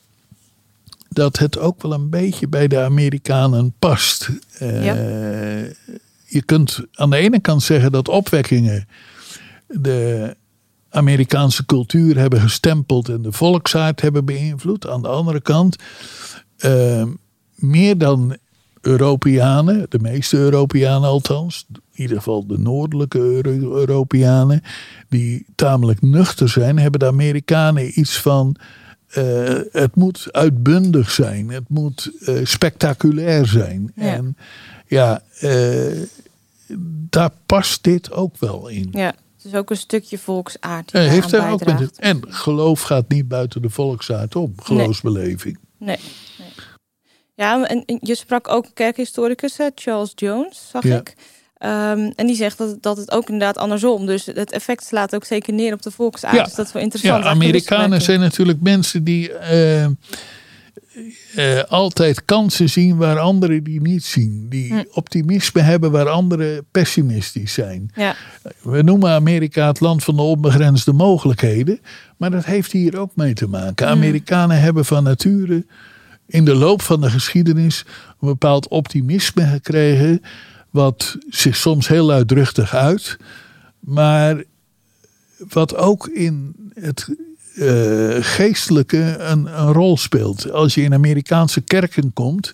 dat 1.09 1.37
het 1.37 1.57
ook 1.57 1.81
wel 1.81 1.93
een 1.93 2.09
beetje 2.09 2.47
bij 2.47 2.67
de 2.67 2.79
Amerikanen 2.79 3.73
past. 3.79 4.29
Eh, 4.57 4.85
Ja. 4.85 4.95
Je 6.25 6.41
kunt 6.41 6.79
aan 6.93 7.09
de 7.09 7.17
ene 7.17 7.39
kant 7.39 7.63
zeggen 7.63 7.91
dat 7.91 8.07
opwekkingen 8.07 8.87
de 9.69 10.35
Amerikaanse 10.89 11.65
cultuur 11.65 12.17
hebben 12.17 12.41
gestempeld 12.41 13.09
en 13.09 13.21
de 13.21 13.31
volksaard 13.31 14.01
hebben 14.01 14.25
beïnvloed. 14.25 14.87
Aan 14.87 15.01
de 15.01 15.07
andere 15.07 15.41
kant, 15.41 15.75
eh, 16.57 17.03
meer 17.55 17.97
dan 17.97 18.37
Europeanen, 18.81 19.85
de 19.89 19.99
meeste 19.99 20.37
Europeanen 20.37 21.09
althans, 21.09 21.65
in 21.71 22.01
ieder 22.01 22.17
geval 22.17 22.47
de 22.47 22.57
noordelijke 22.57 23.19
Euro- 23.19 23.75
Europeanen, 23.77 24.61
die 25.09 25.45
tamelijk 25.55 26.01
nuchter 26.01 26.49
zijn, 26.49 26.79
hebben 26.79 26.99
de 26.99 27.05
Amerikanen 27.07 27.99
iets 27.99 28.17
van. 28.21 28.55
eh, 29.09 29.59
het 29.71 29.95
moet 29.95 30.27
uitbundig 30.31 31.11
zijn, 31.11 31.49
het 31.49 31.69
moet 31.69 32.11
eh, 32.25 32.35
spectaculair 32.45 33.45
zijn. 33.45 33.91
Ja. 33.95 34.03
En 34.13 34.37
ja, 34.87 35.21
eh, 35.39 36.01
daar 37.09 37.31
past 37.45 37.83
dit 37.83 38.11
ook 38.11 38.37
wel 38.37 38.67
in. 38.67 38.87
Ja, 38.91 39.13
het 39.43 39.53
is 39.53 39.59
ook 39.59 39.69
een 39.69 39.77
stukje 39.77 40.17
volksaard. 40.17 40.91
die 40.91 41.01
heeft 41.01 41.31
er 41.33 41.49
ook 41.49 41.65
met 41.65 41.79
het, 41.79 41.99
en 41.99 42.21
geloof 42.27 42.81
gaat 42.81 43.09
niet 43.09 43.27
buiten 43.27 43.61
de 43.61 43.69
volksaard 43.69 44.35
om, 44.35 44.53
geloofsbeleving. 44.63 45.57
Nee. 45.77 45.97
nee. 46.37 46.47
Ja, 47.35 47.63
en 47.67 47.83
je 48.01 48.15
sprak 48.15 48.47
ook 48.47 48.65
een 48.65 48.73
kerkhistoricus, 48.73 49.57
hè, 49.57 49.67
Charles 49.75 50.11
Jones, 50.15 50.69
zag 50.71 50.83
Ja. 50.83 50.97
ik. 50.97 51.13
Ehm, 51.57 52.11
en 52.15 52.27
die 52.27 52.35
zegt 52.35 52.57
dat, 52.57 52.69
het- 52.69 52.83
dat 52.83 52.97
het 52.97 53.11
ook 53.11 53.29
inderdaad 53.29 53.57
andersom. 53.57 54.05
Dus 54.05 54.25
het 54.25 54.51
effect 54.51 54.83
slaat 54.85 55.15
ook 55.15 55.23
zeker 55.25 55.53
neer 55.53 55.73
op 55.73 55.81
de 55.81 55.91
volksaard. 55.91 56.35
Ja. 56.35 56.43
Dus 56.43 56.53
dat 56.55 56.65
is 56.65 56.71
wel 56.73 56.81
interessant. 56.81 57.23
Ja, 57.23 57.29
Amerikanen 57.29 58.01
zijn 58.01 58.19
natuurlijk 58.19 58.61
mensen 58.61 59.03
die 59.03 59.31
eh, 59.33 59.87
eh, 61.35 61.63
altijd 61.63 62.25
kansen 62.25 62.69
zien 62.69 62.97
waar 62.97 63.19
anderen 63.19 63.63
die 63.63 63.81
niet 63.81 64.03
zien. 64.03 64.45
Die 64.49 64.73
Hm. 64.73 64.83
optimisme 64.91 65.61
hebben 65.61 65.91
waar 65.91 66.09
anderen 66.09 66.65
pessimistisch 66.71 67.53
zijn. 67.53 67.91
Ja, 67.95 68.15
We 68.61 68.81
noemen 68.81 69.09
Amerika 69.11 69.67
het 69.67 69.79
land 69.79 70.03
van 70.03 70.15
de 70.15 70.21
onbegrensde 70.21 70.93
mogelijkheden. 70.93 71.79
Maar 72.17 72.31
dat 72.31 72.45
heeft 72.45 72.71
hier 72.71 72.97
ook 72.99 73.15
mee 73.15 73.33
te 73.33 73.47
maken. 73.47 73.87
Amerikanen 73.87 74.59
hebben 74.59 74.85
van 74.85 75.03
nature 75.03 75.65
in 76.27 76.45
de 76.45 76.55
loop 76.55 76.81
van 76.81 77.01
de 77.01 77.09
geschiedenis 77.09 77.85
een 78.21 78.27
bepaald 78.27 78.67
optimisme 78.67 79.43
gekregen. 79.45 80.21
Wat 80.69 81.17
zich 81.29 81.55
soms 81.55 81.87
heel 81.87 82.05
luidruchtig 82.05 82.75
uit. 82.75 83.17
Maar 83.79 84.43
wat 85.49 85.75
ook 85.75 86.07
in 86.07 86.55
het 86.73 87.09
eh, 87.55 88.17
geestelijke 88.19 89.15
een, 89.17 89.59
een 89.59 89.73
rol 89.73 89.97
speelt. 89.97 90.51
Als 90.51 90.75
je 90.75 90.81
in 90.81 90.93
Amerikaanse 90.93 91.61
kerken 91.61 92.13
komt. 92.13 92.53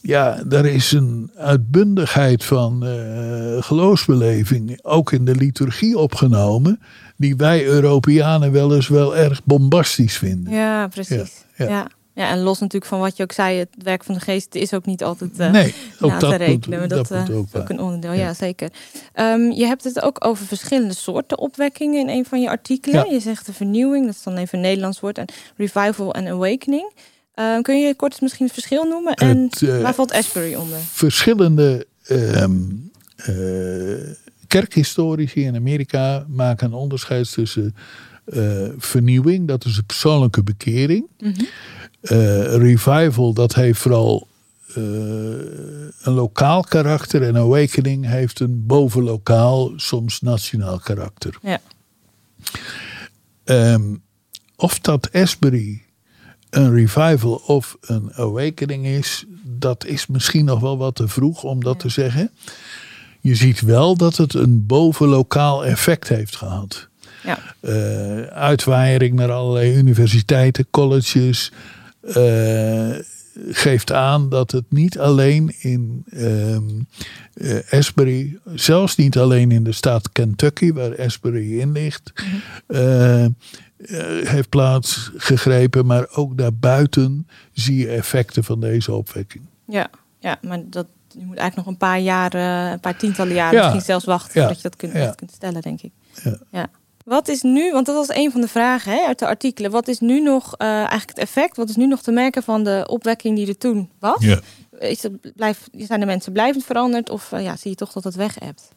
Ja, 0.00 0.42
daar 0.46 0.66
is 0.66 0.92
een 0.92 1.30
uitbundigheid 1.36 2.44
van 2.44 2.86
eh, 2.86 3.62
geloofsbeleving, 3.62 4.78
ook 4.82 5.12
in 5.12 5.24
de 5.24 5.34
liturgie 5.34 5.98
opgenomen, 5.98 6.80
die 7.16 7.36
wij 7.36 7.64
Europeanen 7.66 8.52
wel 8.52 8.74
eens 8.74 8.88
wel 8.88 9.16
erg 9.16 9.44
bombastisch 9.44 10.16
vinden. 10.16 10.52
ja 10.52 10.88
precies. 10.88 11.44
Ja, 11.56 11.64
Ja, 11.64 11.68
ja. 11.68 11.86
Ja. 12.14 12.28
en 12.30 12.40
los 12.40 12.60
natuurlijk 12.60 12.90
van 12.90 13.00
wat 13.00 13.16
je 13.16 13.22
ook 13.22 13.32
zei, 13.32 13.58
het 13.58 13.68
werk 13.82 14.04
van 14.04 14.14
de 14.14 14.20
geest 14.20 14.54
is 14.54 14.74
ook 14.74 14.86
niet 14.86 15.04
altijd 15.04 15.38
eh, 15.38 15.50
nee, 15.50 15.74
ook 16.00 16.10
na 16.10 16.18
dat, 16.18 16.30
te 16.30 16.36
rekenen. 16.36 16.80
moet, 16.80 16.90
dat, 16.90 17.10
eh, 17.10 17.36
ook 17.36 17.46
is 17.52 17.60
ook 17.60 17.68
een 17.68 17.80
onderdeel, 17.80 18.12
ja, 18.12 18.18
Ja. 18.18 18.34
zeker. 18.34 18.68
Ehm, 19.12 19.50
je 19.50 19.64
hebt 19.66 19.84
het 19.84 20.02
ook 20.02 20.24
over 20.24 20.46
verschillende 20.46 20.94
soorten 20.94 21.38
opwekkingen 21.38 22.00
in 22.00 22.08
een 22.08 22.24
van 22.24 22.40
je 22.40 22.48
artikelen. 22.48 23.06
Ja. 23.06 23.12
Je 23.12 23.20
zegt 23.20 23.46
de 23.46 23.52
vernieuwing, 23.52 24.06
dat 24.06 24.14
is 24.14 24.22
dan 24.22 24.36
even 24.36 24.58
een 24.58 24.64
Nederlands 24.64 25.00
woord, 25.00 25.18
en 25.18 25.26
revival 25.56 26.14
en 26.14 26.26
awakening. 26.26 26.92
Ehm, 27.34 27.62
kun 27.62 27.80
je 27.80 27.94
kort 27.94 28.20
misschien 28.20 28.44
het 28.44 28.54
verschil 28.54 28.84
noemen? 28.84 29.14
En 29.14 29.38
Het, 29.38 29.62
eh, 29.62 29.82
waar 29.82 29.94
valt 29.94 30.12
Asbury 30.12 30.54
onder? 30.54 30.78
Verschillende 30.78 31.86
eh, 32.04 32.44
kerkhistorici 34.46 35.44
in 35.44 35.56
Amerika 35.56 36.24
maken 36.28 36.66
een 36.66 36.72
onderscheid 36.72 37.32
tussen 37.32 37.74
vernieuwing, 38.78 39.48
dat 39.48 39.64
is 39.64 39.74
de 39.74 39.82
persoonlijke 39.82 40.42
bekering. 40.42 41.06
Eh, 42.04 42.56
revival, 42.56 43.32
dat 43.32 43.54
heeft 43.54 43.80
vooral 43.80 44.28
eh, 44.68 44.82
een 46.02 46.12
lokaal 46.12 46.62
karakter. 46.62 47.22
En 47.22 47.36
awakening 47.36 48.06
heeft 48.06 48.40
een 48.40 48.66
bovenlokaal, 48.66 49.72
soms 49.76 50.20
nationaal 50.20 50.78
karakter. 50.78 51.38
Ja. 51.42 51.60
Ehm, 53.44 53.94
of 54.56 54.78
dat 54.78 55.12
Asbury 55.12 55.82
een 56.50 56.74
revival 56.74 57.42
of 57.46 57.76
een 57.80 58.12
awakening 58.14 58.86
is, 58.86 59.24
dat 59.42 59.84
is 59.86 60.06
misschien 60.06 60.44
nog 60.44 60.60
wel 60.60 60.78
wat 60.78 60.94
te 60.94 61.08
vroeg 61.08 61.42
om 61.42 61.64
dat 61.64 61.78
te 61.78 61.88
zeggen. 61.88 62.30
Je 63.20 63.34
ziet 63.34 63.60
wel 63.60 63.96
dat 63.96 64.16
het 64.16 64.34
een 64.34 64.66
bovenlokaal 64.66 65.64
effect 65.64 66.08
heeft 66.08 66.36
gehad. 66.36 66.88
Ja. 67.22 67.38
Eh, 67.60 68.22
uitwaaiering 68.22 69.14
naar 69.14 69.32
allerlei 69.32 69.76
universiteiten, 69.76 70.66
colleges. 70.70 71.52
Eh, 72.06 72.90
geeft 73.48 73.92
aan 73.92 74.28
dat 74.28 74.50
het 74.50 74.64
niet 74.68 74.98
alleen 74.98 75.54
in 75.58 76.04
ehm, 76.10 76.62
eh, 77.34 77.58
Asbury, 77.78 78.38
zelfs 78.54 78.96
niet 78.96 79.18
alleen 79.18 79.50
in 79.50 79.64
de 79.64 79.72
staat 79.72 80.12
Kentucky, 80.12 80.72
waar 80.72 80.98
Asbury 81.00 81.60
in 81.60 81.72
ligt, 81.72 82.12
eh, 82.66 83.24
eh, 83.24 83.30
heeft 84.28 84.48
plaats 84.48 85.10
gegrepen, 85.16 85.86
maar 85.86 86.06
ook 86.10 86.38
daarbuiten 86.38 87.26
zie 87.52 87.76
je 87.76 87.88
effecten 87.88 88.44
van 88.44 88.60
deze 88.60 88.92
opwekking. 88.92 89.44
Ja, 89.66 89.90
ja 90.18 90.38
maar 90.42 90.60
dat, 90.70 90.86
je 91.08 91.24
moet 91.24 91.36
eigenlijk 91.36 91.56
nog 91.56 91.66
een 91.66 91.76
paar 91.88 92.00
jaar, 92.00 92.34
eh, 92.34 92.70
een 92.72 92.80
paar 92.80 92.96
tientallen 92.96 93.34
jaren, 93.34 93.58
Ja. 93.58 93.62
misschien 93.64 93.84
zelfs 93.84 94.04
wachten 94.04 94.32
Ja. 94.34 94.40
voordat 94.40 94.62
je 94.62 94.68
dat 94.68 94.76
kunt, 94.78 94.92
Ja. 94.92 95.10
kunt 95.16 95.32
stellen, 95.32 95.62
denk 95.62 95.82
ik. 95.82 95.92
Ja. 96.50 96.68
Wat 97.04 97.28
is 97.28 97.42
nu, 97.42 97.72
want 97.72 97.86
dat 97.86 97.94
was 97.94 98.16
een 98.16 98.30
van 98.30 98.40
de 98.40 98.48
vragen 98.48 98.92
hè, 98.92 99.06
uit 99.06 99.18
de 99.18 99.26
artikelen. 99.26 99.70
Wat 99.70 99.88
is 99.88 100.00
nu 100.00 100.20
nog 100.20 100.54
eh, 100.56 100.68
eigenlijk 100.68 101.08
het 101.08 101.18
effect? 101.18 101.56
Wat 101.56 101.68
is 101.68 101.76
nu 101.76 101.86
nog 101.86 102.02
te 102.02 102.10
merken 102.10 102.42
van 102.42 102.64
de 102.64 102.84
opwekking 102.88 103.36
die 103.36 103.46
er 103.46 103.58
toen 103.58 103.90
was? 103.98 104.24
Is 104.78 105.02
het, 105.02 105.34
blijf, 105.36 105.68
zijn 105.72 106.00
de 106.00 106.06
mensen 106.06 106.32
blijvend 106.32 106.64
veranderd 106.64 107.10
of 107.10 107.32
eh, 107.32 107.42
ja, 107.42 107.56
zie 107.56 107.70
je 107.70 107.76
toch 107.76 107.92
dat 107.92 108.04
het 108.04 108.14
weg 108.14 108.36
hebt? 108.38 108.68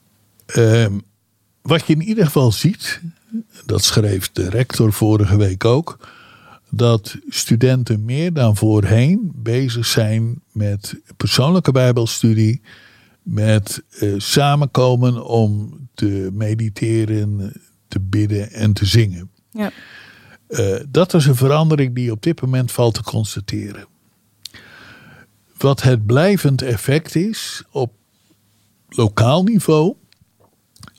Wat 1.61 1.87
je 1.87 1.93
in 1.93 2.01
ieder 2.01 2.25
geval 2.25 2.51
ziet, 2.51 3.01
dat 3.65 3.83
schreef 3.83 4.31
de 4.31 4.49
rector 4.49 4.93
vorige 4.93 5.37
week 5.37 5.65
ook, 5.65 5.99
dat 6.69 7.15
studenten 7.29 8.05
meer 8.05 8.33
dan 8.33 8.55
voorheen 8.55 9.31
bezig 9.35 9.85
zijn 9.85 10.41
met 10.51 10.95
persoonlijke 11.17 11.71
bijbelstudie, 11.71 12.61
met 13.21 13.83
eh, 13.89 14.13
samenkomen 14.17 15.25
om 15.25 15.79
te 15.93 16.29
mediteren, 16.33 17.53
te 17.87 17.99
bidden 17.99 18.51
en 18.51 18.73
te 18.73 18.85
zingen. 18.85 19.29
Ja. 19.51 19.71
Eh, 20.47 20.79
dat 20.89 21.13
is 21.13 21.25
een 21.25 21.35
verandering 21.35 21.95
die 21.95 22.11
op 22.11 22.21
dit 22.21 22.41
moment 22.41 22.71
valt 22.71 22.93
te 22.93 23.03
constateren. 23.03 23.85
Wat 25.57 25.81
het 25.81 26.05
blijvend 26.05 26.61
effect 26.61 27.15
is 27.15 27.63
op 27.71 27.93
lokaal 28.89 29.43
niveau, 29.43 29.95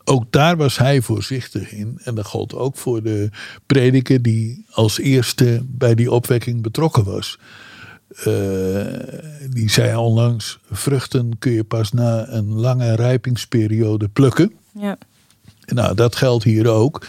ook 0.05 0.33
daar 0.33 0.57
was 0.57 0.79
hij 0.79 1.01
voorzichtig 1.01 1.73
in. 1.73 2.01
En 2.03 2.15
dat 2.15 2.27
gold 2.27 2.55
ook 2.55 2.77
voor 2.77 3.03
de 3.03 3.31
prediker 3.67 4.23
die 4.23 4.65
als 4.71 4.99
eerste 4.99 5.63
bij 5.65 5.95
die 5.95 6.11
opwekking 6.11 6.63
betrokken 6.63 7.05
was. 7.05 7.39
Eh, 8.09 8.87
die 9.51 9.71
zei 9.71 9.97
onlangs: 9.97 10.59
vruchten 10.71 11.39
kun 11.39 11.53
je 11.53 11.65
pas 11.65 11.93
na 11.93 12.29
een 12.29 12.53
lange 12.53 12.95
rijpingsperiode 12.95 14.09
plukken. 14.09 14.53
Ja. 14.73 14.99
Nou, 15.75 15.95
dat 15.95 16.17
geldt 16.17 16.45
hier 16.45 16.69
ook. 16.69 17.07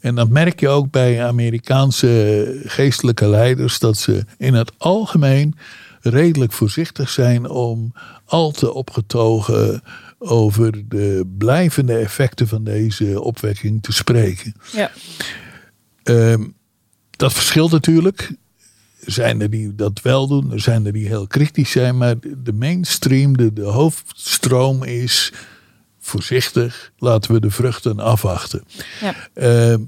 En 0.00 0.14
dat 0.14 0.28
merk 0.28 0.60
je 0.60 0.68
ook 0.68 0.90
bij 0.90 1.24
Amerikaanse 1.24 2.60
geestelijke 2.64 3.28
leiders, 3.28 3.78
dat 3.78 3.96
ze 3.96 4.24
in 4.38 4.54
het 4.54 4.72
algemeen 4.78 5.54
redelijk 6.00 6.52
voorzichtig 6.52 7.10
zijn 7.10 7.48
om 7.48 7.92
al 8.24 8.50
te 8.50 8.72
opgetogen 8.72 9.82
over 10.18 10.88
de 10.88 11.32
blijvende 11.38 11.96
effecten 11.96 12.48
van 12.48 12.64
deze 12.64 13.22
opwekking 13.22 13.82
te 13.82 13.92
spreken. 13.92 14.54
Ja. 14.72 14.90
Ehm, 16.02 16.44
dat 17.10 17.32
verschilt 17.32 17.70
natuurlijk. 17.70 18.32
Er 19.04 19.12
zijn 19.12 19.40
er 19.40 19.50
die 19.50 19.74
dat 19.74 20.02
wel 20.02 20.26
doen, 20.26 20.52
er 20.52 20.60
zijn 20.60 20.86
er 20.86 20.92
die 20.92 21.06
heel 21.06 21.26
kritisch 21.26 21.70
zijn, 21.70 21.96
maar 21.96 22.14
de 22.36 22.52
mainstream, 22.52 23.36
de, 23.36 23.52
de 23.52 23.62
hoofdstroom 23.62 24.82
is 24.82 25.32
voorzichtig, 26.02 26.92
laten 26.98 27.32
we 27.32 27.40
de 27.40 27.50
vruchten 27.50 28.00
afwachten. 28.00 28.64
Ja. 29.00 29.14
Ehm, 29.34 29.80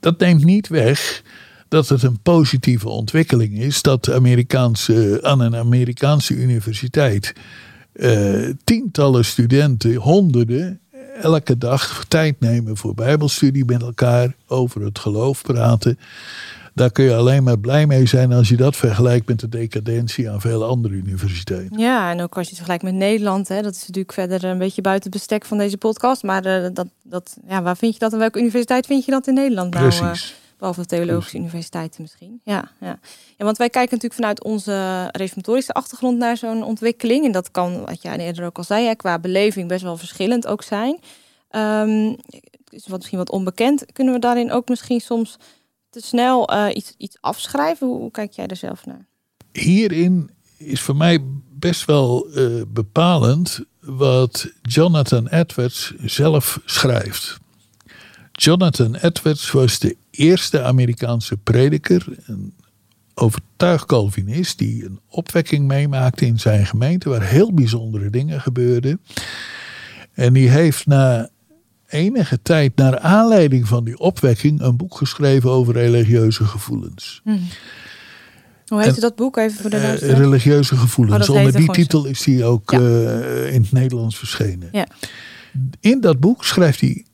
dat 0.00 0.18
neemt 0.18 0.44
niet 0.44 0.68
weg 0.68 1.22
dat 1.68 1.88
het 1.88 2.02
een 2.02 2.20
positieve 2.22 2.88
ontwikkeling 2.88 3.58
is 3.58 3.82
dat 3.82 4.04
de 4.04 4.14
Amerikaanse, 4.14 5.18
aan 5.22 5.40
een 5.40 5.56
Amerikaanse 5.56 6.34
universiteit 6.34 7.34
eh, 7.92 8.50
tientallen 8.64 9.24
studenten, 9.24 9.94
honderden, 9.94 10.80
elke 11.20 11.58
dag 11.58 12.04
tijd 12.08 12.40
nemen 12.40 12.76
voor 12.76 12.94
Bijbelstudie 12.94 13.64
met 13.64 13.82
elkaar, 13.82 14.34
over 14.46 14.82
het 14.82 14.98
geloof 14.98 15.42
praten. 15.42 15.98
Daar 16.76 16.92
kun 16.92 17.04
je 17.04 17.14
alleen 17.14 17.42
maar 17.42 17.58
blij 17.58 17.86
mee 17.86 18.06
zijn 18.06 18.32
als 18.32 18.48
je 18.48 18.56
dat 18.56 18.76
vergelijkt 18.76 19.26
met 19.26 19.40
de 19.40 19.48
decadentie 19.48 20.30
aan 20.30 20.40
veel 20.40 20.64
andere 20.64 20.94
universiteiten. 20.94 21.78
Ja, 21.78 22.10
en 22.10 22.20
ook 22.20 22.36
als 22.36 22.42
je 22.42 22.54
het 22.54 22.56
vergelijkt 22.56 22.84
met 22.84 22.94
Nederland, 22.94 23.48
hè, 23.48 23.62
dat 23.62 23.74
is 23.74 23.80
natuurlijk 23.80 24.12
verder 24.12 24.44
een 24.44 24.58
beetje 24.58 24.82
buiten 24.82 25.10
het 25.10 25.18
bestek 25.18 25.44
van 25.44 25.58
deze 25.58 25.76
podcast. 25.76 26.22
Maar 26.22 26.44
eh, 26.44 26.68
dat, 26.72 26.86
dat, 27.02 27.36
ja, 27.48 27.62
waar 27.62 27.76
vind 27.76 27.92
je 27.92 27.98
dat 27.98 28.12
en 28.12 28.18
welke 28.18 28.38
universiteit 28.38 28.86
vind 28.86 29.04
je 29.04 29.10
dat 29.10 29.26
in 29.26 29.34
Nederland 29.34 29.74
nou? 29.74 29.92
eh, 29.92 30.12
behalve 30.58 30.80
de 30.80 30.86
theologische 30.86 31.36
universiteiten 31.36 32.02
misschien. 32.02 32.40
Ja, 32.42 32.70
ja. 32.80 32.98
ja, 33.36 33.44
want 33.44 33.56
wij 33.56 33.70
kijken 33.70 33.94
natuurlijk 33.94 34.20
vanuit 34.20 34.44
onze 34.44 35.08
reformatorische 35.12 35.72
achtergrond 35.72 36.18
naar 36.18 36.36
zo'n 36.36 36.64
ontwikkeling. 36.64 37.24
En 37.24 37.32
dat 37.32 37.50
kan, 37.50 37.84
wat 37.84 38.02
jij 38.02 38.18
eerder 38.18 38.44
ook 38.44 38.56
al 38.58 38.64
zei, 38.64 38.86
hè, 38.86 38.94
qua 38.94 39.18
beleving 39.18 39.68
best 39.68 39.82
wel 39.82 39.96
verschillend 39.96 40.46
ook 40.46 40.62
zijn. 40.62 40.98
Het 41.48 42.74
is 42.74 42.86
wat, 42.86 42.98
misschien 42.98 43.18
wat 43.18 43.30
onbekend. 43.30 43.84
Kunnen 43.92 44.14
we 44.14 44.20
daarin 44.20 44.52
ook 44.52 44.68
misschien 44.68 45.00
soms 45.00 45.38
te 46.00 46.06
snel 46.06 46.48
eh, 46.48 46.76
iets, 46.76 46.94
iets 46.96 47.16
afschrijven? 47.20 47.86
Hoe, 47.86 48.10
kijk 48.10 48.32
jij 48.32 48.46
er 48.46 48.56
zelf 48.56 48.86
naar? 48.86 49.06
hierin 49.56 50.30
is 50.56 50.80
voor 50.80 50.96
mij 50.96 51.18
best 51.52 51.84
wel 51.84 52.28
eh, 52.34 52.62
bepalend 52.68 53.60
wat 53.80 54.48
Jonathan 54.62 55.28
Edwards 55.28 55.92
zelf 56.04 56.60
schrijft. 56.64 57.38
Jonathan 58.32 58.94
Edwards 58.94 59.50
was 59.50 59.78
de 59.78 59.96
eerste 60.10 60.62
Amerikaanse 60.62 61.36
prediker, 61.36 62.06
een 62.26 62.54
overtuigd 63.14 63.86
Calvinist, 63.86 64.58
die 64.58 64.84
een 64.84 65.00
opwekking 65.08 65.66
meemaakte 65.66 66.26
in 66.26 66.38
zijn 66.38 66.66
gemeente 66.66 67.08
waar 67.08 67.22
heel 67.22 67.54
bijzondere 67.54 68.10
dingen 68.10 68.40
gebeurden. 68.40 69.00
En 70.12 70.32
die 70.32 70.50
heeft 70.50 70.86
na 70.86 71.30
enige 71.88 72.38
tijd, 72.42 72.76
naar 72.76 72.98
aanleiding 72.98 73.68
van 73.68 73.84
die 73.84 73.98
opwekking, 73.98 74.60
een 74.60 74.76
boek 74.76 74.96
geschreven 74.96 75.50
over 75.50 75.74
religieuze 75.74 76.44
gevoelens. 76.44 77.22
Hoe 78.66 78.82
heet 78.82 78.94
En- 78.94 79.00
dat 79.00 79.16
boek 79.16 79.36
even 79.36 79.60
voor 79.60 79.70
de 79.70 79.76
Eh, 79.76 80.18
religieuze 80.18 80.76
gevoelens. 80.76 81.28
Oh, 81.28 81.36
Onder 81.36 81.54
er 81.54 81.60
die 81.60 81.70
titel 81.70 82.04
is 82.06 82.24
hij 82.24 82.44
ook 82.44 82.70
Ja. 82.70 82.78
eh, 82.78 83.54
in 83.54 83.62
het 83.62 83.72
Nederlands 83.72 84.18
verschenen. 84.18 84.68
Ja. 84.72 84.86
In 85.80 86.00
dat 86.00 86.20
boek 86.20 86.44
schrijft 86.44 86.80
hij 86.80 87.04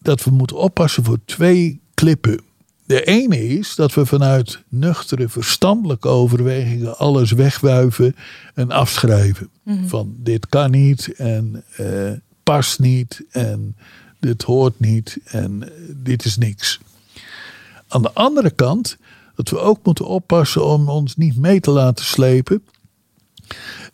dat 0.00 0.24
we 0.24 0.30
moeten 0.30 0.56
oppassen 0.56 1.04
voor 1.04 1.18
twee 1.24 1.80
klippen. 1.94 2.40
De 2.86 3.04
ene 3.04 3.48
is 3.48 3.74
dat 3.74 3.94
we 3.94 4.06
vanuit 4.06 4.62
nuchtere, 4.68 5.28
verstandelijke 5.28 6.08
overwegingen 6.08 6.98
alles 6.98 7.32
wegwuiven 7.32 8.16
en 8.54 8.70
afschrijven. 8.70 9.50
Van 9.86 10.14
dit 10.18 10.46
kan 10.48 10.70
niet 10.70 11.12
en 11.16 11.64
eh, 11.76 11.86
past 12.42 12.78
niet 12.80 13.24
en 13.30 13.76
dit 14.22 14.42
hoort 14.42 14.80
niet 14.80 15.18
en 15.24 15.62
eh, 15.62 15.70
dit 15.88 16.24
is 16.24 16.36
niks. 16.36 16.80
Aan 17.88 18.02
de 18.02 18.12
andere 18.12 18.50
kant 18.50 18.96
dat 19.34 19.48
we 19.48 19.58
ook 19.58 19.78
moeten 19.82 20.06
oppassen 20.06 20.64
om 20.64 20.88
ons 20.88 21.16
niet 21.16 21.36
mee 21.36 21.60
te 21.60 21.70
laten 21.70 22.04
slepen 22.04 22.62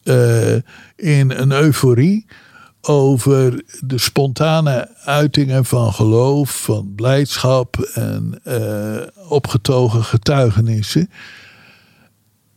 eh, 0.02 0.54
in 0.96 1.30
een 1.30 1.52
euforie 1.52 2.26
over 2.80 3.62
de 3.80 3.98
spontane 3.98 4.88
uitingen 5.04 5.64
van 5.64 5.92
geloof, 5.92 6.62
van 6.62 6.92
blijdschap 6.94 7.76
en 7.94 8.40
eh, 8.44 9.06
opgetogen 9.28 10.04
getuigenissen. 10.04 11.10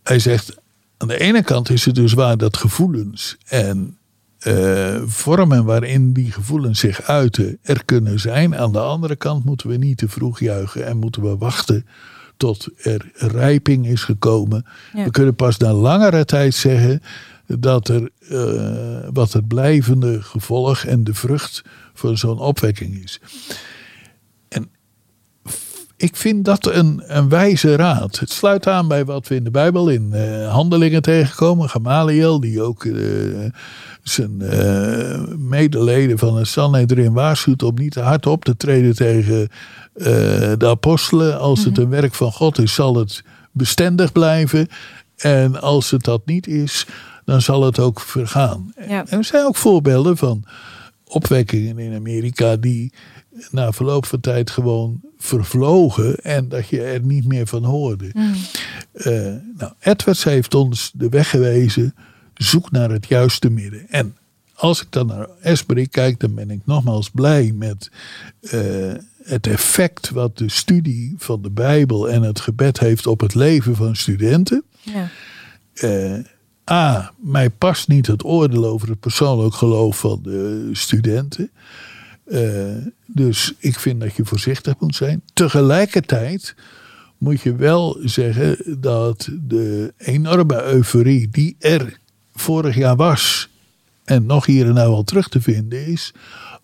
Hij 0.03 0.19
zegt, 0.19 0.55
aan 0.97 1.07
de 1.07 1.19
ene 1.19 1.43
kant 1.43 1.69
is 1.69 1.85
het 1.85 1.95
dus 1.95 2.13
waar 2.13 2.37
dat 2.37 2.57
gevoelens 2.57 3.37
en 3.45 3.97
eh, 4.41 5.01
vormen 5.05 5.65
waarin 5.65 6.13
die 6.13 6.31
gevoelens 6.31 6.79
zich 6.79 7.01
uiten 7.01 7.57
er 7.61 7.85
kunnen 7.85 8.19
zijn. 8.19 8.55
Aan 8.55 8.71
de 8.71 8.79
andere 8.79 9.15
kant 9.15 9.45
moeten 9.45 9.69
we 9.69 9.77
niet 9.77 9.97
te 9.97 10.07
vroeg 10.07 10.39
juichen 10.39 10.85
en 10.85 10.97
moeten 10.97 11.21
we 11.21 11.37
wachten 11.37 11.85
tot 12.37 12.67
er 12.77 13.11
rijping 13.13 13.87
is 13.87 14.03
gekomen. 14.03 14.65
Ja. 14.93 15.03
We 15.03 15.11
kunnen 15.11 15.35
pas 15.35 15.57
na 15.57 15.73
langere 15.73 16.25
tijd 16.25 16.53
zeggen 16.53 17.01
dat 17.45 17.87
er 17.87 18.09
eh, 18.29 19.09
wat 19.13 19.33
het 19.33 19.47
blijvende 19.47 20.21
gevolg 20.21 20.83
en 20.83 21.03
de 21.03 21.13
vrucht 21.13 21.63
van 21.93 22.17
zo'n 22.17 22.39
opwekking 22.39 23.03
is. 23.03 23.19
Ik 26.01 26.15
vind 26.15 26.45
dat 26.45 26.65
een, 26.65 27.03
een 27.05 27.29
wijze 27.29 27.75
raad. 27.75 28.19
Het 28.19 28.29
sluit 28.29 28.67
aan 28.67 28.87
bij 28.87 29.05
wat 29.05 29.27
we 29.27 29.35
in 29.35 29.43
de 29.43 29.51
Bijbel 29.51 29.89
in 29.89 30.13
eh, 30.13 30.51
handelingen 30.51 31.01
tegenkomen. 31.01 31.69
Gamaliel, 31.69 32.39
die 32.39 32.61
ook 32.61 32.85
eh, 32.85 32.93
zijn 34.03 34.41
eh, 34.41 35.21
medeleden 35.37 36.17
van 36.17 36.37
het 36.37 36.47
Sanhedrin 36.47 37.13
waarschuwt 37.13 37.63
om 37.63 37.75
niet 37.75 37.91
te 37.91 37.99
hard 37.99 38.25
op 38.25 38.45
te 38.45 38.57
treden 38.57 38.95
tegen 38.95 39.49
de 40.57 40.67
apostelen. 40.67 41.39
Als 41.39 41.65
het 41.65 41.77
een 41.77 41.89
werk 41.89 42.13
van 42.13 42.31
God 42.31 42.59
is, 42.59 42.73
zal 42.73 42.95
het 42.95 43.23
bestendig 43.51 44.11
blijven. 44.11 44.67
En 45.15 45.61
als 45.61 45.91
het 45.91 46.03
dat 46.03 46.25
niet 46.25 46.47
is, 46.47 46.87
dan 47.25 47.41
zal 47.41 47.63
het 47.63 47.79
ook 47.79 47.99
vergaan. 47.99 48.73
Ja. 48.87 49.05
En 49.07 49.17
er 49.17 49.23
zijn 49.23 49.45
ook 49.45 49.55
voorbeelden 49.55 50.17
van 50.17 50.43
opwekkingen 51.05 51.79
in 51.79 51.95
Amerika 51.95 52.55
die 52.55 52.93
na 53.51 53.71
verloop 53.71 54.05
van 54.05 54.19
tijd 54.19 54.49
gewoon 54.49 55.01
vervlogen 55.17 56.15
en 56.15 56.49
dat 56.49 56.67
je 56.67 56.81
er 56.81 57.01
niet 57.01 57.25
meer 57.25 57.47
van 57.47 57.63
hoorde. 57.63 58.11
Eh, 58.91 59.33
nou, 59.57 59.73
Edwards 59.79 60.23
heeft 60.23 60.53
ons 60.53 60.91
de 60.93 61.09
weg 61.09 61.29
gewezen, 61.29 61.95
zoek 62.33 62.71
naar 62.71 62.89
het 62.89 63.07
juiste 63.07 63.49
midden. 63.49 63.89
En 63.89 64.15
als 64.53 64.81
ik 64.81 64.87
dan 64.91 65.07
naar 65.07 65.27
Esbury 65.41 65.87
kijk, 65.87 66.19
dan 66.19 66.35
ben 66.35 66.49
ik 66.49 66.59
nogmaals 66.65 67.09
blij 67.09 67.51
met 67.55 67.91
eh, 68.41 68.93
het 69.23 69.47
effect 69.47 70.09
wat 70.09 70.37
de 70.37 70.49
studie 70.49 71.15
van 71.17 71.41
de 71.41 71.49
Bijbel 71.49 72.09
en 72.09 72.21
het 72.21 72.39
gebed 72.39 72.79
heeft 72.79 73.07
op 73.07 73.19
het 73.19 73.35
leven 73.35 73.75
van 73.75 73.95
studenten. 73.95 74.63
Ja. 74.81 75.09
Eh, 75.73 76.19
A, 76.71 77.13
mij 77.17 77.49
past 77.49 77.87
niet 77.87 78.07
het 78.07 78.23
oordeel 78.25 78.65
over 78.65 78.89
het 78.89 78.99
persoonlijk 78.99 79.53
geloof 79.53 79.99
van 79.99 80.19
de 80.23 80.69
studenten. 80.71 81.51
Eh, 82.31 82.85
dus 83.05 83.53
ik 83.57 83.79
vind 83.79 83.99
dat 83.99 84.15
je 84.15 84.25
voorzichtig 84.25 84.73
moet 84.79 84.95
zijn. 84.95 85.21
Tegelijkertijd 85.33 86.55
moet 87.17 87.41
je 87.41 87.55
wel 87.55 87.97
zeggen 88.03 88.57
dat 88.81 89.29
de 89.41 89.93
enorme 89.97 90.63
euforie 90.63 91.29
die 91.29 91.55
er 91.59 91.99
vorig 92.35 92.75
jaar 92.75 92.95
was 92.95 93.49
en 94.03 94.25
nog 94.25 94.45
hier 94.45 94.67
en 94.67 94.73
daar 94.73 94.89
wel 94.89 95.03
terug 95.03 95.29
te 95.29 95.41
vinden 95.41 95.85
is, 95.85 96.13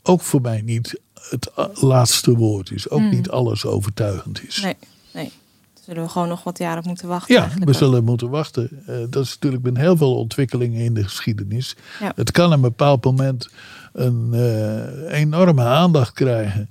ook 0.03 0.21
voor 0.21 0.41
mij 0.41 0.61
niet 0.61 0.99
het 1.29 1.51
laatste 1.73 2.35
woord 2.35 2.71
is. 2.71 2.89
Ook 2.89 3.11
niet 3.11 3.29
alles 3.29 3.65
overtuigend 3.65 4.47
is. 4.47 4.61
Nee, 4.61 4.75
nee. 5.13 5.31
Daar 5.73 5.83
zullen 5.83 6.03
we 6.03 6.09
gewoon 6.09 6.27
nog 6.27 6.43
wat 6.43 6.57
jaren 6.57 6.77
op 6.77 6.85
moeten 6.85 7.07
wachten. 7.07 7.35
Ja, 7.35 7.49
we 7.59 7.67
ook. 7.67 7.73
zullen 7.73 8.03
moeten 8.03 8.29
wachten. 8.29 8.83
Eh, 8.85 8.95
dat 9.09 9.23
is 9.23 9.33
natuurlijk 9.33 9.63
met 9.63 9.77
heel 9.77 9.97
veel 9.97 10.15
ontwikkelingen 10.17 10.81
in 10.81 10.93
de 10.93 11.03
geschiedenis. 11.03 11.75
Ja. 11.99 12.11
Het 12.15 12.31
kan 12.31 12.51
een 12.51 12.61
bepaald 12.61 13.03
moment 13.03 13.49
een 13.97 14.29
eh, 14.33 15.19
enorme 15.19 15.63
aandacht 15.63 16.13
krijgen. 16.13 16.69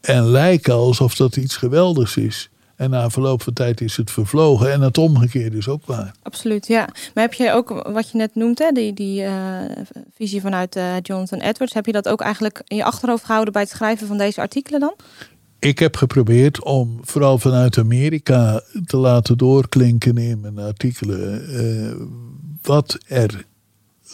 En 0.00 0.24
lijken 0.24 0.74
alsof 0.74 1.14
dat 1.14 1.36
iets 1.36 1.56
geweldigs 1.56 2.16
is. 2.16 2.50
En 2.76 2.90
na 2.90 3.10
verloop 3.10 3.42
van 3.42 3.52
tijd 3.52 3.80
is 3.80 3.96
het 3.96 4.10
vervlogen. 4.10 4.72
En 4.72 4.80
het 4.80 4.98
omgekeerde 4.98 5.56
is 5.56 5.68
ook 5.68 5.86
waar. 5.86 6.14
Absoluut, 6.22 6.66
ja. 6.66 6.88
Maar 7.14 7.24
heb 7.24 7.32
je 7.32 7.52
ook, 7.52 7.68
wat 7.92 8.10
je 8.10 8.18
net 8.18 8.34
noemt, 8.34 8.58
hè, 8.58 8.70
die, 8.70 8.92
die 8.92 9.22
eh, 9.22 9.34
visie 10.14 10.40
vanuit 10.40 10.78
Jonathan 11.02 11.40
Edwards, 11.40 11.74
heb 11.74 11.86
je 11.86 11.92
dat 11.92 12.08
ook 12.08 12.20
eigenlijk 12.20 12.62
in 12.66 12.76
je 12.76 12.84
achterhoofd 12.84 13.24
gehouden 13.24 13.52
bij 13.52 13.62
het 13.62 13.70
schrijven 13.70 14.06
van 14.06 14.18
deze 14.18 14.40
artikelen 14.40 14.80
dan? 14.80 14.94
Ik 15.58 15.78
heb 15.78 15.96
geprobeerd 15.96 16.64
om 16.64 16.98
vooral 17.02 17.38
vanuit 17.38 17.78
Amerika 17.78 18.62
te 18.84 18.96
laten 18.96 19.38
doorklinken 19.38 20.18
in 20.18 20.40
mijn 20.40 20.58
artikelen. 20.58 21.42
wat 22.62 22.98
er 23.06 23.44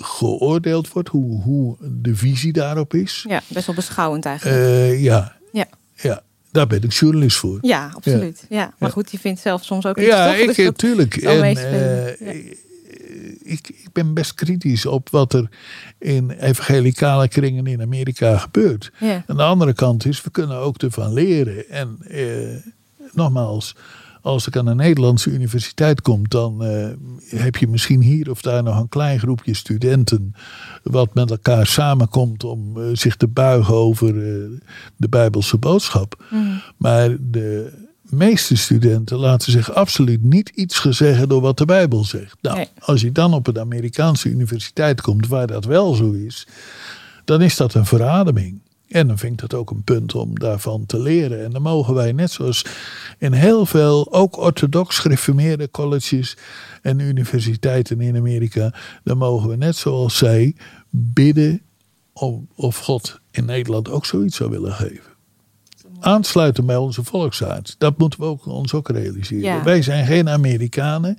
geoordeeld 0.01 0.93
wordt, 0.93 1.09
hoe, 1.09 1.43
hoe 1.43 1.77
de 1.81 2.17
visie 2.17 2.53
daarop 2.53 2.95
is. 2.95 3.25
Ja, 3.29 3.43
best 3.49 3.67
wel 3.67 3.75
beschouwend 3.75 4.25
eigenlijk. 4.25 4.57
Eh, 4.61 5.03
ja, 5.03 5.37
ja. 5.53 5.67
ja, 5.95 6.23
daar 6.51 6.67
ben 6.67 6.83
ik 6.83 6.93
journalist 6.93 7.37
voor. 7.37 7.59
ja, 7.63 7.91
absoluut. 7.95 8.47
Ja. 8.49 8.57
Maar 8.79 8.89
Ja. 8.89 8.95
goed, 8.95 9.11
je 9.11 9.19
vindt 9.19 9.41
zelf 9.41 9.65
soms 9.65 9.87
ook 9.87 9.99
iets 9.99 10.07
Ja, 10.07 10.27
toch? 10.27 10.37
ik 10.37 10.47
Dus 10.47 10.57
dat 10.57 10.65
natuurlijk. 10.67 11.19
zal 11.21 11.43
En, 11.43 11.57
eh, 11.57 12.37
ik, 13.43 13.69
ik 13.69 13.89
ben 13.93 14.15
best 14.15 14.35
kritisch 14.35 14.87
op 14.87 15.11
wat 15.11 15.33
er 15.33 15.49
in 15.99 16.31
evangelicale 16.31 17.29
kringen 17.29 17.67
in 17.67 17.81
Amerika 17.83 18.39
gebeurt. 18.39 18.91
Ja. 19.01 19.25
Aan 19.27 19.37
de 19.37 19.43
andere 19.43 19.73
kant 19.73 20.07
is, 20.07 20.23
we 20.23 20.31
kunnen 20.31 20.57
ook 20.57 20.77
ervan 20.83 21.13
leren. 21.13 21.69
En 21.69 21.97
eh, 22.09 22.73
nogmaals, 23.13 23.75
als 24.27 24.47
ik 24.47 24.57
aan 24.57 24.67
een 24.67 24.77
Nederlandse 24.77 25.31
universiteit 25.31 26.01
kom, 26.01 26.29
dan 26.29 26.65
eh, 26.65 26.89
heb 27.41 27.57
je 27.57 27.69
misschien 27.69 28.01
hier 28.01 28.31
of 28.31 28.41
daar 28.43 28.63
nog 28.63 28.79
een 28.79 28.89
klein 28.89 29.19
groepje 29.19 29.55
studenten. 29.55 30.35
wat 30.83 31.15
met 31.15 31.31
elkaar 31.31 31.67
samenkomt 31.67 32.45
om 32.45 32.81
eh, 32.81 32.85
zich 32.93 33.17
te 33.17 33.27
buigen 33.27 33.75
over 33.75 34.09
eh, 34.09 34.51
de 34.97 35.09
Bijbelse 35.09 35.57
boodschap. 35.57 36.25
Maar 36.77 37.17
de 37.21 37.73
meeste 38.03 38.57
studenten 38.57 39.19
laten 39.19 39.53
zich 39.53 39.73
absoluut 39.73 40.23
niet 40.23 40.49
iets 40.49 40.79
gezeggen 40.79 41.29
door 41.29 41.41
wat 41.41 41.59
de 41.59 41.65
Bijbel 41.65 42.05
zegt. 42.05 42.37
Nou, 42.41 42.57
Nee. 42.57 42.69
als 42.79 43.01
je 43.01 43.13
dan 43.13 43.35
op 43.35 43.47
een 43.47 43.59
Amerikaanse 43.59 44.29
universiteit 44.29 45.01
komt 45.01 45.27
waar 45.27 45.47
dat 45.47 45.65
wel 45.65 45.95
zo 45.95 46.11
is, 46.11 46.47
dan 47.25 47.43
is 47.43 47.57
dat 47.57 47.75
een 47.75 47.87
verademing. 47.87 48.61
En 48.89 49.09
dan 49.09 49.19
vind 49.19 49.33
ik 49.33 49.39
dat 49.39 49.55
ook 49.61 49.71
een 49.71 49.83
punt 49.83 50.15
om 50.15 50.39
daarvan 50.39 50.87
te 50.87 51.01
leren. 51.01 51.45
En 51.45 51.51
dan 51.51 51.63
mogen 51.63 51.95
wij, 51.95 52.13
net 52.13 52.31
zoals 52.31 52.65
in 53.19 53.33
heel 53.33 53.67
veel, 53.67 54.13
ook 54.13 54.39
orthodox 54.39 54.99
gereformeerde 54.99 55.71
colleges 55.71 56.37
en 56.83 56.99
universiteiten 56.99 58.01
in 58.01 58.17
Amerika, 58.17 58.75
dan 59.05 59.19
mogen 59.19 59.49
we 59.49 59.57
net 59.57 59.77
zoals 59.77 60.17
zij 60.17 60.55
bidden 60.91 61.63
om, 62.13 62.49
of 62.55 62.79
God 62.79 63.21
in 63.31 63.45
Nederland 63.45 63.91
ook 63.91 64.07
zoiets 64.07 64.37
zou 64.37 64.51
willen 64.51 64.73
geven. 64.73 65.15
Aansluiten 66.01 66.67
bij 66.67 66.77
onze 66.77 67.05
volksaard. 67.05 67.75
Dat 67.79 67.99
moeten 67.99 68.21
we 68.21 68.27
ook, 68.27 68.47
ons 68.47 68.75
ook 68.75 68.89
realiseren. 68.89 69.43
Ja. 69.43 69.63
Wij 69.63 69.83
zijn 69.83 70.07
geen 70.07 70.29
Amerikanen. 70.29 71.19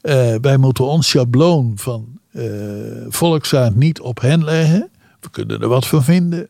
Eh, 0.00 0.34
wij 0.40 0.56
moeten 0.56 0.84
ons 0.84 1.08
schabloon 1.08 1.72
van 1.74 2.18
eh 2.30 2.42
volksaard 3.08 3.74
niet 3.74 4.00
op 4.00 4.20
hen 4.20 4.44
leggen. 4.44 4.90
We 5.20 5.30
kunnen 5.30 5.60
er 5.60 5.68
wat 5.68 5.86
van 5.86 6.04
vinden. 6.04 6.48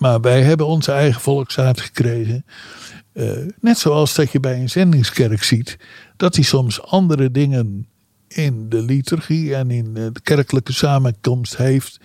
Maar 0.00 0.20
wij 0.20 0.42
hebben 0.42 0.66
onze 0.66 0.92
eigen 0.92 1.20
volksaard 1.20 1.80
gekregen. 1.80 2.44
Eh, 3.12 3.30
net 3.60 3.78
zoals 3.78 4.14
dat 4.14 4.30
je 4.32 4.40
bij 4.40 4.60
een 4.60 4.68
zendingskerk 4.70 5.42
ziet. 5.42 5.78
Dat 6.16 6.34
hij 6.34 6.44
soms 6.44 6.82
andere 6.82 7.30
dingen 7.30 7.86
in 8.28 8.68
de 8.68 8.82
liturgie 8.82 9.54
en 9.54 9.70
in 9.70 9.94
de 9.94 10.12
kerkelijke 10.22 10.72
samenkomst 10.72 11.56
heeft. 11.56 12.00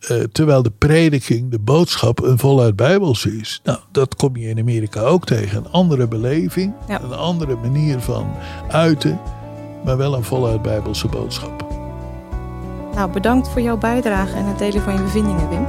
eh, 0.00 0.22
terwijl 0.32 0.62
de 0.62 0.70
prediking, 0.78 1.50
de 1.50 1.58
boodschap, 1.58 2.22
een 2.22 2.38
voluit 2.38 2.76
Bijbels 2.76 3.26
is. 3.26 3.60
Nou, 3.64 3.78
dat 3.92 4.14
kom 4.16 4.36
je 4.36 4.48
in 4.48 4.58
Amerika 4.58 5.00
ook 5.00 5.26
tegen. 5.26 5.58
Een 5.58 5.70
andere 5.70 6.08
beleving, 6.08 6.72
Ja. 6.88 7.00
een 7.02 7.12
andere 7.12 7.56
manier 7.56 8.00
van 8.00 8.30
uiten. 8.68 9.20
Maar 9.84 9.96
wel 9.96 10.14
een 10.14 10.24
voluit 10.24 10.62
Bijbelse 10.62 11.08
boodschap. 11.08 11.66
Nou, 12.94 13.12
bedankt 13.12 13.48
voor 13.48 13.60
jouw 13.60 13.78
bijdrage 13.78 14.36
en 14.36 14.44
het 14.44 14.58
delen 14.58 14.82
van 14.82 14.92
je 14.94 15.02
bevindingen, 15.02 15.48
Wim. 15.48 15.64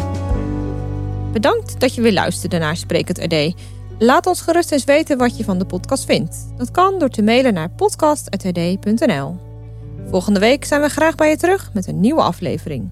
Bedankt 1.31 1.79
dat 1.79 1.95
je 1.95 2.01
weer 2.01 2.13
luisterde 2.13 2.57
naar 2.57 2.77
Sprekend 2.77 3.17
RD. 3.17 3.53
Laat 3.99 4.25
ons 4.25 4.41
gerust 4.41 4.71
eens 4.71 4.83
weten 4.83 5.17
wat 5.17 5.37
je 5.37 5.43
van 5.43 5.59
de 5.59 5.65
podcast 5.65 6.05
vindt. 6.05 6.53
Dat 6.57 6.71
kan 6.71 6.99
door 6.99 7.09
te 7.09 7.21
mailen 7.21 7.53
naar 7.53 7.69
podcast.rd.nl. 7.69 9.35
Volgende 10.09 10.39
week 10.39 10.65
zijn 10.65 10.81
we 10.81 10.89
graag 10.89 11.15
bij 11.15 11.29
je 11.29 11.37
terug 11.37 11.73
met 11.73 11.87
een 11.87 11.99
nieuwe 11.99 12.21
aflevering. 12.21 12.89